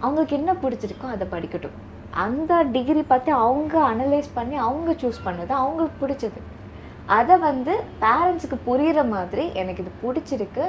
அவங்களுக்கு 0.00 0.36
என்ன 0.36 0.52
பிடிச்சிருக்கோ 0.62 1.08
அதை 1.14 1.26
படிக்கட்டும். 1.30 1.76
அந்த 2.24 2.62
டிகிரி 2.74 3.02
பார்த்து 3.02 3.30
அவங்க 3.32 3.74
அனலைஸ் 3.92 4.28
பண்ணி 4.34 4.56
அவங்க 4.66 4.92
சூஸ் 4.92 5.24
பண்ணது 5.24 5.52
அவங்களுக்கு 5.62 5.96
பிடிச்சது. 6.02 6.40
அதை 7.16 7.34
வந்து 7.38 7.72
பேரண்ட்ஸுக்கு 8.02 8.56
புரியுற 8.66 9.00
மாதிரி 9.14 9.44
எனக்கு 9.60 9.82
இது 9.84 9.92
பிடிச்சிருக்கு. 10.02 10.64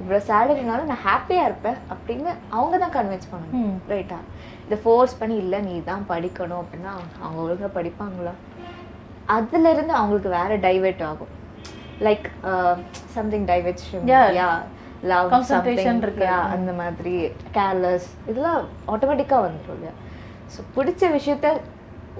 இவ்வளோ 0.00 0.20
சேலரினாலும் 0.28 0.90
நான் 0.90 1.04
ஹாப்பியாக 1.06 1.48
இருப்பேன் 1.48 1.78
அப்படின்னு 1.92 2.30
அவங்க 2.56 2.78
தான் 2.82 2.94
கன்வின்ஸ் 2.96 3.30
பண்ணணும். 3.32 3.72
ரைட்டா 3.92 4.18
இதை 4.66 4.78
ஃபோர்ஸ் 4.84 5.18
பண்ணி 5.20 5.36
இல்லை 5.44 5.60
நீ 5.68 5.74
தான் 5.90 6.04
படிக்கணும். 6.12 6.62
அப்படின்னா 6.62 6.92
அவங்க 7.22 7.38
ஒழுங்காக 7.44 7.72
படிப்பாங்களா? 7.78 8.34
அதுலேருந்து 9.36 9.94
அவங்களுக்கு 10.00 10.30
வேற 10.38 10.56
டைவெர்ட் 10.66 11.02
ஆகும். 11.08 11.32
Like 12.06 12.28
something 13.16 13.48
diversion. 13.52 14.06
Yeah 14.12 14.50
love 15.10 15.28
Concentration 15.34 15.98
இருக்கு. 16.04 16.26
அந்த 16.54 16.72
மாதிரி. 16.80 17.14
கேர்லெஸ் 17.58 18.08
இதெல்லாம் 18.30 18.62
ஆட்டோமேட்டிக்காக 18.94 19.42
வந்துடும் 19.46 19.76
இல்லையா? 19.76 19.94
ஸோ 20.54 20.60
பிடிச்ச 20.76 21.02
விஷயத்த 21.18 21.48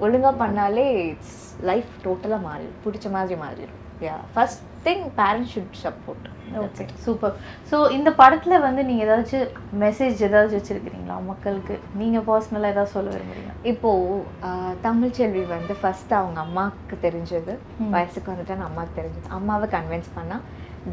ஒழுங்கா 0.05 0.31
பண்ணாலே 0.43 0.85
இட்ஸ் 1.07 1.39
லைஃப் 1.63 1.91
டோட்டலாக 2.03 2.41
மாறிடும் 2.45 2.81
பிடிச்ச 2.83 3.07
மாதிரி 3.11 3.35
மாறிடும். 3.41 3.77
Yeah 4.01 4.13
first 4.33 4.61
thing 4.85 5.03
parents 5.17 5.51
should 5.53 5.75
support 5.81 6.27
okay 6.61 6.85
super 7.03 7.33
so 7.69 7.77
இந்த 7.95 8.09
படத்துல 8.17 8.55
வந்து 8.63 8.81
நீங்க 8.87 9.03
ஏதாச்சும் 9.05 9.51
மெசேஜ் 9.83 10.23
ஏதாச்சும் 10.27 10.57
வச்சிருக்கிறீங்களா? 10.57 11.17
மக்களுக்கு 11.27 11.75
நீங்க 11.95 12.19
பர்சனலாக 12.27 12.73
ஏதாவது 12.73 12.93
சொல்ல 12.93 13.11
விரும்புறீங்க 13.11 13.51
இப்போ 13.71 13.91
ஆஹ், 14.47 14.75
தமிழ்ச்செல்வி 14.83 15.43
வந்து 15.53 15.75
ஃபர்ஸ்ட் 15.79 16.13
அவங்க 16.17 16.39
அம்மாவுக்கு 16.45 16.97
தெரிஞ்சது. 17.05 17.53
வயசுக்கு 17.93 18.31
வந்துட்டான்னு 18.31 18.67
அம்மாவுக்கு 18.67 18.99
தெரிஞ்சது. 18.99 19.29
அம்மாவை 19.37 19.67
கன்வின்ஸ் 19.75 20.11
பண்ணா 20.15 20.39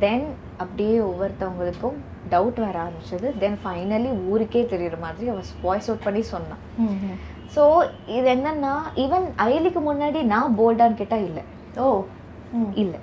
தென் 0.01 0.27
அப்படியே 0.59 0.97
ஒவ்வொருத்தவங்களுக்கும் 1.05 1.99
டவுட் 2.31 2.59
வர 2.63 2.77
ஆரம்பிச்சது. 2.83 3.29
தென் 3.39 3.59
ஃபைனலி 3.63 4.11
ஊருக்கே 4.27 4.63
தெரியுற 4.73 4.97
மாதிரி 5.01 5.27
அவ 5.31 5.39
வாய்ஸ் 5.63 5.91
அவுட் 5.91 6.07
பண்ணி 6.07 6.23
சொன்னான் 6.33 6.63
ஸோ 7.55 7.63
இது 8.17 8.27
என்னன்னா 8.35 8.73
ஈவன் 9.05 9.27
அயலிக்கு 9.45 9.81
முன்னாடி 9.89 10.23
நான் 10.33 10.57
போல்டான்னு 10.59 10.95
கேட்டால் 10.95 11.27
இல்லை. 11.29 11.43
ஓ. 11.77 11.87
இல்லை. 12.75 13.01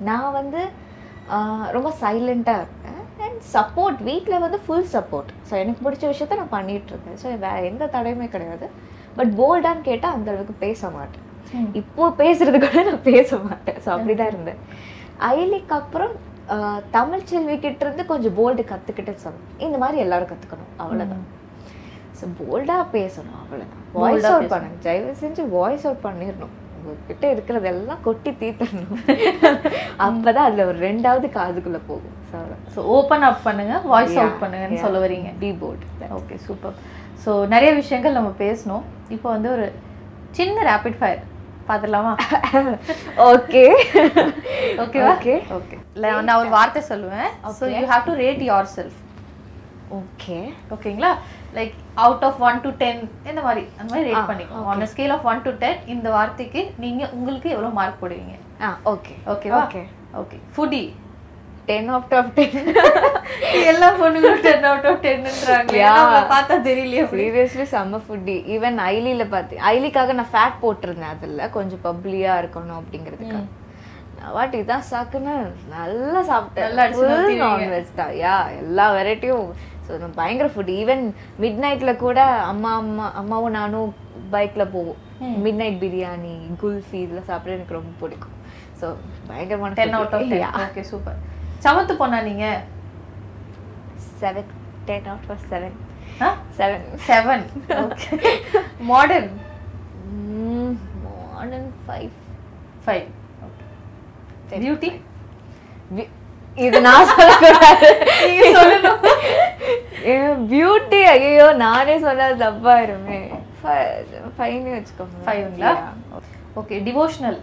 நான் 0.00 0.32
வந்து 0.32 0.60
ரொம்ப 1.76 1.92
சைலண்ட்டாக 2.02 2.62
இருப்பேன். 2.62 2.94
அண்ட் 3.26 3.40
சப்போர்ட் 3.54 3.98
வீட்டில் 4.02 4.42
வந்து 4.44 4.58
ஃபுல் 4.66 4.88
சப்போர்ட் 4.92 5.30
ஸோ 5.48 5.54
எனக்கு 5.62 5.84
பிடிச்ச 5.86 6.04
விஷயத்த 6.12 6.36
நான் 6.36 6.54
பண்ணிட்டு 6.56 6.92
இருக்கேன் 6.92 7.18
ஸோ 7.22 7.26
வேற 7.38 7.56
எந்த 7.62 7.90
தடையுமே 7.94 8.28
கிடையாது. 8.28 8.66
பட் 9.16 9.32
போல்டான்னு 9.40 9.80
கேட்டால் 9.80 10.14
அந்த 10.16 10.30
அளவுக்கு 10.30 10.54
பேச 10.66 10.90
மாட்டேன். 10.90 11.24
ம். 11.54 11.70
இப்போ 11.72 12.10
பேசுறது 12.22 12.58
கூட 12.58 12.82
நான் 12.82 13.02
பேச 13.02 13.36
மாட்டேன். 13.38 13.80
ஸோ 13.84 13.88
அப்படிதான் 13.94 14.32
இருந்தேன். 14.32 14.60
அயலிக்கு 15.28 15.74
அப்புறம் 15.80 16.14
கிட்ட 17.64 17.84
இருந்து 17.84 18.04
கொஞ்சம் 18.06 18.36
போல்டு 18.38 18.62
கற்றுக்கிட்டேன்னு 18.70 19.24
சொல்லணும் 19.24 19.64
இந்த 19.66 19.76
மாதிரி 19.78 19.98
எல்லாரும் 20.04 20.30
கற்றுக்கணும் 20.32 20.72
அவ்வளோதான் 20.82 21.24
ஸோ 22.18 22.26
போல்டாக 22.40 22.84
பேசணும் 22.96 23.38
அவ்வளோதான் 23.42 23.84
வாய்ஸ் 23.98 24.28
அவுட். 24.30 24.50
பண்ணுங்க 24.52 24.78
தயவு 24.86 25.12
செஞ்சு 25.22 25.42
வாய்ஸ் 25.56 25.86
அவுட் 25.88 26.04
பண்ணிடணும். 26.06 26.54
உங்ககிட்ட 26.78 27.24
இருக்கிறதெல்லாம் 27.34 28.02
கொட்டி 28.06 28.30
தீத்தரணும் 28.40 29.00
அப்பதான் 30.04 30.46
அதுல 30.48 30.64
ஒரு 30.70 30.78
ரெண்டாவது 30.88 31.26
காதுக்குள்ள 31.36 31.80
போகும். 31.88 32.14
ஸோ 32.74 32.80
ஓப்பன் 32.96 33.26
அப் 33.28 33.44
பண்ணுங்க. 33.46 33.74
வாய்ஸ் 33.92 34.18
அவுட் 34.22 34.40
பண்ணுங்கன்னு 34.42 34.84
சொல்ல 34.84 34.98
வரீங்க 35.04 35.30
be 35.42 35.50
bold 35.62 35.84
okay 36.18 36.36
super 36.46 36.76
so 37.24 37.32
நிறைய 37.54 37.70
விஷயங்கள் 37.80 38.16
நம்ம 38.18 38.30
பேசணும். 38.44 38.84
இப்போ 39.16 39.28
வந்து 39.34 39.50
ஒரு 39.56 39.66
சின்ன 40.38 40.64
ரேபிட் 40.70 40.98
ஃபயர் 41.00 41.22
பார்த்துடலாமா 41.68 42.12
ஓகே 43.32 43.64
ஓகேவா 44.84 45.10
ஓகே 45.14 45.34
ஓகே 45.58 45.76
இல்லை 45.96 46.10
நான் 46.28 46.40
ஒரு 46.42 46.50
வார்த்தை 46.56 46.82
சொல்லுவேன். 46.92 47.28
So. 47.58 47.64
You 47.76 47.84
have 47.92 48.06
to 48.08 48.14
rate 48.22 48.42
yourself 48.76 48.98
okay 49.98 50.38
ஓகேங்களா 50.74 51.10
like 51.56 51.74
out 52.04 52.24
of 52.28 52.40
one 52.46 52.58
to 52.64 52.70
ten 52.82 53.00
இந்த 53.30 53.40
மாதிரி 53.46 53.62
அந்த 53.78 53.88
மாதிரி 53.92 54.06
ரேட் 54.10 54.28
பண்ணிக்கோ 54.30 54.62
on 54.72 54.86
scale 54.92 55.12
of 55.16 55.26
one 55.30 55.42
to 55.46 55.52
ten 55.64 55.82
இந்த 55.94 56.08
வார்த்தைக்கு 56.16 56.62
நீங்க 56.84 57.02
உங்களுக்கு 57.16 57.48
எவ்வளவு 57.54 57.76
மார்க் 57.80 58.00
போடுவீங்க? 58.02 58.34
ஆ 58.66 58.70
ஓகே 58.94 59.14
ஓகேவா 59.34 59.60
okay 59.64 59.82
okay 60.22 60.38
foodie 60.56 60.82
ten 61.70 61.88
of 61.96 62.12
of 62.18 62.30
ten 62.36 62.58
எல்லா 63.70 63.88
பொண்ணுங்களும் 64.00 64.44
டென் 64.46 64.66
அவுட் 64.68 64.86
ஆஃப் 64.90 65.02
டென்ன்றாங்க. 65.06 65.72
பார்த்தா 66.34 66.54
தெரியலையே 66.68 67.02
சீரியஸ்லி 67.12 67.66
செம்ம 67.72 68.00
ஃபுட்டி 68.06 68.36
ஈவன் 68.54 68.78
ஐலியில 68.92 69.24
பார்த்து 69.34 69.62
ஐலிக்காக 69.72 70.14
நான் 70.20 70.32
ஃபேட் 70.34 70.60
போட்டிருந்தேன் 70.62 71.12
அதில். 71.14 71.42
கொஞ்சம் 71.56 71.82
பப்ளியா 71.88 72.34
இருக்கணும் 72.42 72.78
அப்படிங்கிறதுக்காக. 72.80 73.44
வாட் 74.36 74.54
இதான் 74.60 74.86
சாக்குன்னு 74.92 75.34
நல்லா 75.74 76.20
சாப்பிட்டேன். 76.30 76.64
நல்லா. 76.80 77.10
நான்வெஜ் 77.42 77.92
தான். 78.00 78.14
யா 78.22 78.36
எல்லா 78.62 78.86
வெரைட்டியும் 78.96 79.46
ஸோ 79.88 79.98
நான் 80.00 80.16
பயங்கர 80.20 80.48
ஃபுட் 80.54 80.72
ஈவன் 80.80 81.04
மிட் 81.42 81.60
நைட்ல 81.64 81.92
கூட 82.04 82.18
அம்மா 82.50 82.72
அம்மா 82.82 83.06
அம்மாவும் 83.20 83.56
நானும் 83.58 83.90
பைக்ல 84.34 84.64
போவோம். 84.74 84.98
மிட் 85.44 85.60
நைட் 85.60 85.78
பிரியாணி 85.84 86.34
குல்ஃபி 86.62 86.98
இதெல்லாம் 87.04 87.28
சாப்பிட 87.30 87.56
எனக்கு 87.58 87.78
ரொம்ப 87.78 87.92
பிடிக்கும். 88.02 88.34
ஸோ 88.80 88.86
பயங்கரமான 89.28 89.76
ten 89.80 89.96
out 89.98 90.16
of 90.18 90.58
okay 90.64 90.84
super 90.90 91.18
சமத்து 91.64 91.94
பொண்ணா 92.00 92.20
நீங்க? 92.28 92.46
Seven 94.20 94.50
ten 94.88 95.08
out 95.12 95.30
of 95.34 95.46
seven 95.52 95.76
seven 96.58 96.84
seven 97.08 97.44
modern 98.90 99.30
modern 101.06 101.68
five 101.84 102.12
five 102.84 103.06
beauty 104.62 104.90
இது 106.66 106.78
நான் 106.86 107.08
சொல்லக்கூடாது. 107.10 107.88
பியூட்டி 110.52 111.00
ஐயோ 111.12 111.46
நானே 111.64 111.94
சொன்னது 112.06 112.36
தப்பாயிருமே. 112.44 113.18
ஃபைனே 114.38 114.72
வச்சுக்கோங்க 114.74 115.24
ஃபைவ்ங்களா 115.26 115.72
okay 116.60 116.76
devotional 116.88 117.38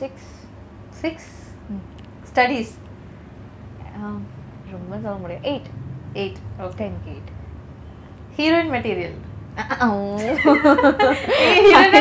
six 0.00 0.30
six 1.02 1.30
studies 2.30 2.72
ரொம்ப 4.74 4.92
சொல்ல 5.04 5.16
முடியும் 5.24 5.46
eight 5.52 5.68
eight 6.22 6.40
ten 6.80 6.98
eight 7.12 7.30
heroine 8.38 8.72
material 8.76 9.18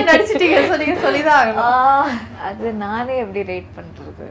நடிச்சிட்டீங்க? 0.10 0.60
சொன்னீங்க 0.72 0.96
சொல்லிதான் 1.06 1.48
அது 2.50 2.66
நானே 2.86 3.16
எப்படி 3.24 3.42
ரேட் 3.54 3.70
பண்றது? 3.80 4.28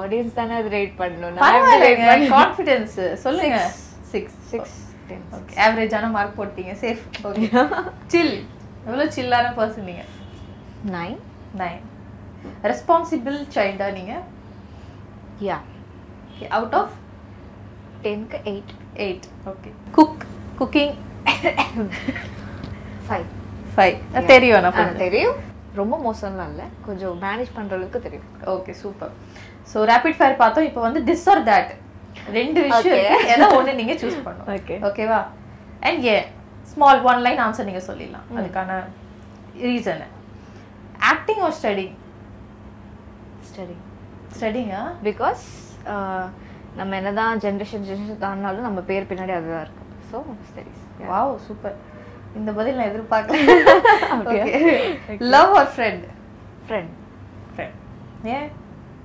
ஆடியன்ஸ் 0.00 0.38
தானே 0.38 0.54
அது 0.60 0.68
ரேட் 0.76 0.94
பண்ணணும். 1.00 2.30
கான்ஃபிடென்ஸ் 2.36 2.96
சொல்லுங்க. 3.24 3.58
சிக்ஸ் 4.12 4.38
சிக்ஸ் 4.52 4.76
ஓகே 5.36 5.54
ஆவரேஜான 5.64 6.06
மார்க் 6.16 6.38
போட்டீங்க. 6.40 6.72
சேஃப் 6.84 7.02
ஓகே 7.28 7.48
சில் 8.14 8.34
எவ்வளோ 8.86 9.06
சில்லான 9.16 9.46
பர்சன் 9.58 9.88
நீங்க? 9.90 10.04
நைன் 10.96 11.18
நைன் 11.62 11.82
ரெஸ்பான்சிபிள் 12.70 13.38
சைல்டா 13.56 13.88
நீங்க? 13.98 14.14
Yeah 15.48 15.58
out 16.58 16.76
of 16.80 16.94
டென்க்கு 18.06 18.38
eight 18.52 18.72
eight 19.06 19.28
okay 19.52 19.70
cook 19.98 20.24
cooking 20.60 20.94
five 23.08 23.26
five 23.74 23.96
தெரியும் 24.32 24.64
நான் 24.66 25.02
தெரியும். 25.04 25.36
ரொம்ப 25.80 25.94
மோசம்லாம் 26.06 26.50
இல்லை. 26.52 26.66
கொஞ்சம் 26.86 27.16
மேனேஜ் 27.24 27.50
பண்ணுற 27.56 27.76
அளவுக்கு 27.78 28.04
தெரியும். 28.06 28.28
Okay 28.54 28.72
super 28.82 29.12
so 29.72 29.78
rapid 29.90 30.18
fire 30.18 30.40
பார்த்தோம். 30.42 30.66
இப்போ 30.68 30.80
வந்து 30.86 31.00
திஸ் 31.10 31.26
ஆர் 31.32 31.42
தட் 31.50 31.70
ரெண்டு 32.38 32.60
விஷயம். 32.70 33.26
ஏதோ 33.34 33.46
ஒன்று 33.58 33.78
நீங்க 33.80 33.94
சூஸ் 34.02 34.18
பண்ணணும். 34.26 34.48
ஓகே 34.56 34.76
ஓகேவா 34.88 35.20
and 35.88 36.06
a 36.12 36.16
small 36.72 37.02
one 37.10 37.20
line 37.26 37.42
answer 37.46 37.68
நீங்க 37.70 37.82
சொல்லிடலாம். 37.88 38.26
அதுக்கான 38.38 38.80
reason 39.66 40.04
acting 41.12 41.42
or 41.46 41.56
studying 41.60 41.94
study 43.50 43.76
ஸ்டடிங்கா 44.36 44.82
because 45.08 45.44
நம்ம 46.78 46.96
என்னதான் 47.00 47.40
ஜென்ரேஷன் 47.44 47.86
ஜென்ரேஷன் 47.88 48.24
தாண்டினாலும் 48.24 48.66
நம்ம 48.68 48.80
பேர் 48.90 49.08
பின்னாடி 49.10 49.32
அதுதான் 49.36 49.64
இருக்கும். 49.66 49.87
ஸோ 50.10 50.18
ஸ்டடிஸ் 50.50 50.84
வாவ் 51.10 51.32
சூப்பர் 51.48 51.76
இந்த 52.38 52.50
பதில் 52.58 52.78
நான் 52.78 52.90
எதிர்பார்க்கல. 52.92 53.36
Love 55.34 55.52
or 55.60 55.70
friend 55.74 56.04
friend 56.66 56.92
friend 57.54 57.76
ஏன் 58.36 58.48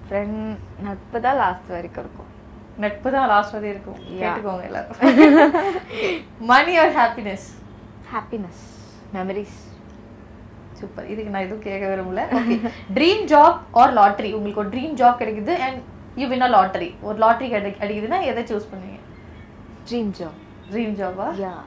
ஃப்ரெண்ட் 0.08 0.39
நட்பு 0.88 1.20
தான் 1.26 1.38
லாஸ்ட் 1.44 1.70
வரைக்கும் 1.76 2.04
இருக்கும். 2.06 2.30
நட்பு 2.84 3.08
தான் 3.16 3.28
லாஸ்ட் 3.34 3.56
வரை 3.56 3.70
இருக்கும். 3.74 4.00
கேட்டுக்கோங்க 4.22 4.63
எல்லாரும். 4.70 5.00
Money 6.52 6.74
or 6.84 6.94
happiness 7.00 7.48
happiness 8.13 8.63
memories 9.16 9.58
super 10.80 11.10
இதுக்கு 11.12 11.34
நான் 11.34 11.46
எதுவும் 11.48 11.66
கேட்க 11.68 11.84
விரும்பல 11.92 12.22
ட்ரீம் 12.98 13.26
ஜாப் 13.34 13.60
ஆர் 13.82 13.94
லாட்ரி 14.00 14.30
உங்களுக்கு 14.38 14.63
ஒரு 14.63 14.72
ட்ரீம் 14.76 14.96
ஜாப் 15.02 15.20
கிடைக்குது 15.22 15.56
and 15.66 15.80
you 16.22 16.26
win 16.32 16.46
a 16.48 16.52
lottery 16.56 16.89
ஒரு 17.08 17.18
லாட்ரி 17.24 17.48
கிடை 17.54 17.72
கிடைக்குதுன்னா 17.82 18.20
எதை 18.32 18.44
சூஸ் 18.52 18.72
பண்ணுவீங்க? 18.72 19.00
Dream 19.89 20.12
job 20.20 20.39
dream 20.69 20.95
job 20.95 21.38
yeah. 21.38 21.63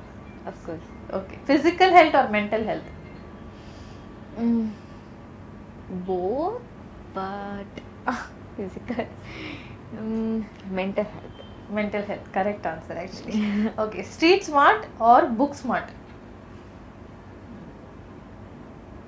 Of 0.46 0.64
course. 0.64 0.80
Okay. 1.12 1.38
Physical 1.44 1.90
health 1.90 2.14
or 2.14 2.28
mental 2.30 2.62
health? 2.62 2.82
Mm, 4.38 4.70
both 6.06 6.62
but 7.14 7.66
ah, 8.06 8.28
physical. 8.56 9.06
Mm, 9.94 10.44
mental 10.70 11.04
health. 11.04 11.42
Mental 11.70 12.02
health. 12.02 12.32
Correct 12.32 12.64
answer 12.64 12.92
actually. 12.92 13.72
Okay. 13.78 14.02
Street 14.04 14.44
smart 14.44 14.86
or 15.00 15.26
book 15.26 15.54
smart? 15.54 15.90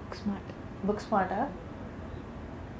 Book 0.04 0.18
smart. 0.24 0.42
Book 0.84 1.00
smart 1.00 1.30
ah. 1.30 1.48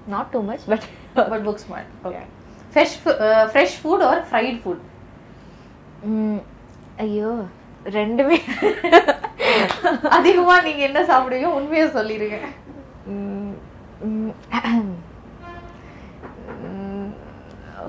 not 0.07 0.31
too 0.33 0.43
much 0.43 0.61
but 0.67 0.85
but 1.15 1.45
book 1.45 1.59
smart. 1.59 1.87
Okay. 2.05 2.21
Yeah. 2.21 2.27
fresh 2.71 2.93
uh, 3.07 3.49
fresh 3.49 3.75
food 3.77 4.03
or 4.03 4.23
fried 4.23 4.63
food? 4.63 4.81
Mm, 6.05 6.43
ஐயோ 7.05 7.31
ரெண்டுமே. 7.97 8.39
அதிகமா 10.17 10.55
நீங்க 10.67 10.83
என்ன 10.89 11.01
சாப்பிடுவீங்க? 11.11 11.51
உண்மையை 11.59 11.87
சொல்லிருங்க. 11.99 12.39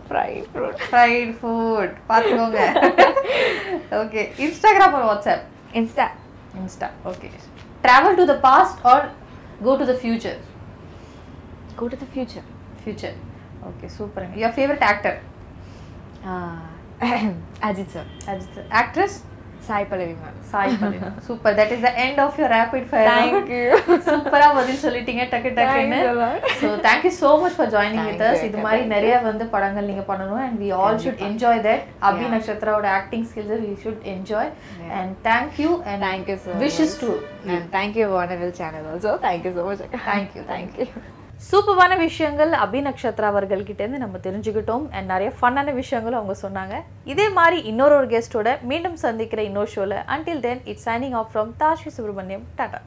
fried 0.10 0.46
fruit 0.52 0.80
fried 0.90 1.32
food 1.40 1.96
பார்த்துக்கோங்க. 2.10 2.60
Okay 4.02 4.22
Instagram 4.46 4.96
or 5.00 5.08
WhatsApp 5.10 5.46
insta 5.80 6.08
insta 6.62 6.90
okay 7.12 7.30
travel 7.88 8.20
to 8.22 8.26
the 8.32 8.38
past 8.48 8.80
or 8.94 9.06
go 9.68 9.74
to 9.82 9.88
the 9.92 9.96
future 10.04 10.40
go 11.80 11.86
to 11.92 11.98
the 12.00 12.08
future. 12.14 12.46
Future 12.80 13.18
okay 13.68 13.88
சூப்பருங்க 13.98 14.36
your 14.40 14.56
favourite 14.56 14.84
actor 14.90 15.18
Ajith 17.68 17.92
sir 17.94 18.08
Ajith 18.32 18.62
actress 18.82 19.18
Sai 19.68 19.86
Pallavi 19.90 20.14
ma'am 20.20 20.36
Sai 20.52 20.76
பல்லினா 20.82 21.10
super 21.26 21.56
that 21.58 21.72
is 21.76 21.84
the 21.86 21.92
end 22.04 22.20
of 22.24 22.38
your 22.40 22.54
rapid 22.56 22.88
fire 22.90 23.10
Thank 23.12 23.50
you. 23.56 23.66
சூப்பரா 24.08 24.48
பதில் 24.58 24.80
சொல்லிட்டீங்க 24.84 25.24
டக்கு 25.34 25.50
டக்குன்னு 25.58 26.00
lot. 26.20 26.46
So 26.62 26.70
thank you 26.88 27.12
so 27.20 27.32
much 27.44 27.58
for 27.58 27.72
joining 27.76 28.08
with 28.10 28.24
us 28.30 28.46
இது. 28.48 28.58
மாதிரி 28.66 28.84
நிறைய 28.94 29.16
வந்து 29.28 29.46
படங்கள் 29.56 29.90
நீங்க 29.92 30.06
பண்ணணும் 30.10 30.42
and 30.46 30.58
we 30.64 30.70
all 30.80 31.00
should 31.06 31.22
enjoy 31.30 31.62
that 31.68 31.86
Abhi. 32.10 32.26
நக்ஷத்ராவோட 32.36 32.90
acting 33.00 33.28
skills 33.32 33.64
we 33.66 33.74
should 33.86 34.04
enjoy. 34.16 34.52
And 35.00 35.14
thank you 35.30 35.72
and 35.86 36.04
Thank 36.08 36.28
you 36.34 36.40
so 36.46 36.58
wishes. 36.66 36.98
To 37.04 37.12
And 37.50 37.64
thank 37.72 37.96
you, 37.96 38.08
Wonderful 38.12 38.52
channel 38.54 38.86
also. 38.94 39.14
Thank 39.20 39.46
you 39.46 39.54
so 39.54 39.66
much. 39.66 39.84
Thank 40.10 40.36
you, 40.38 40.46
Thank 40.48 40.74
you. 40.82 40.90
சூப்பரான 41.48 41.94
விஷயங்கள் 41.98 42.50
அபி 42.64 42.80
நக்ஷத்ரா 42.86 43.28
அவர்கள்கிட்டேருந்து 43.34 44.02
நம்ம 44.02 44.18
தெரிஞ்சுக்கிட்டோம். 44.26 44.86
And 44.96 45.10
நிறைய 45.12 45.30
ஃபன்னான 45.40 45.74
விஷயங்களும் 45.74 46.20
அவங்க 46.20 46.36
சொன்னாங்க. 46.46 46.76
இதே 47.12 47.28
மாதிரி 47.38 47.58
இன்னொரு 47.72 47.96
ஒரு 48.00 48.08
கெஸ்ட்டோட 48.14 48.50
மீண்டும் 48.72 48.98
சந்திக்கிற 49.06 49.42
இன்னொரு 49.50 49.72
ஷோவில் 49.76 49.98
until 50.16 50.44
then 50.48 50.62
it's 50.72 50.88
signing 50.90 51.18
off 51.20 51.32
from 51.34 51.52
Tashi 51.62 51.92
Subramaniam 51.98 52.46
Tata 52.60 52.82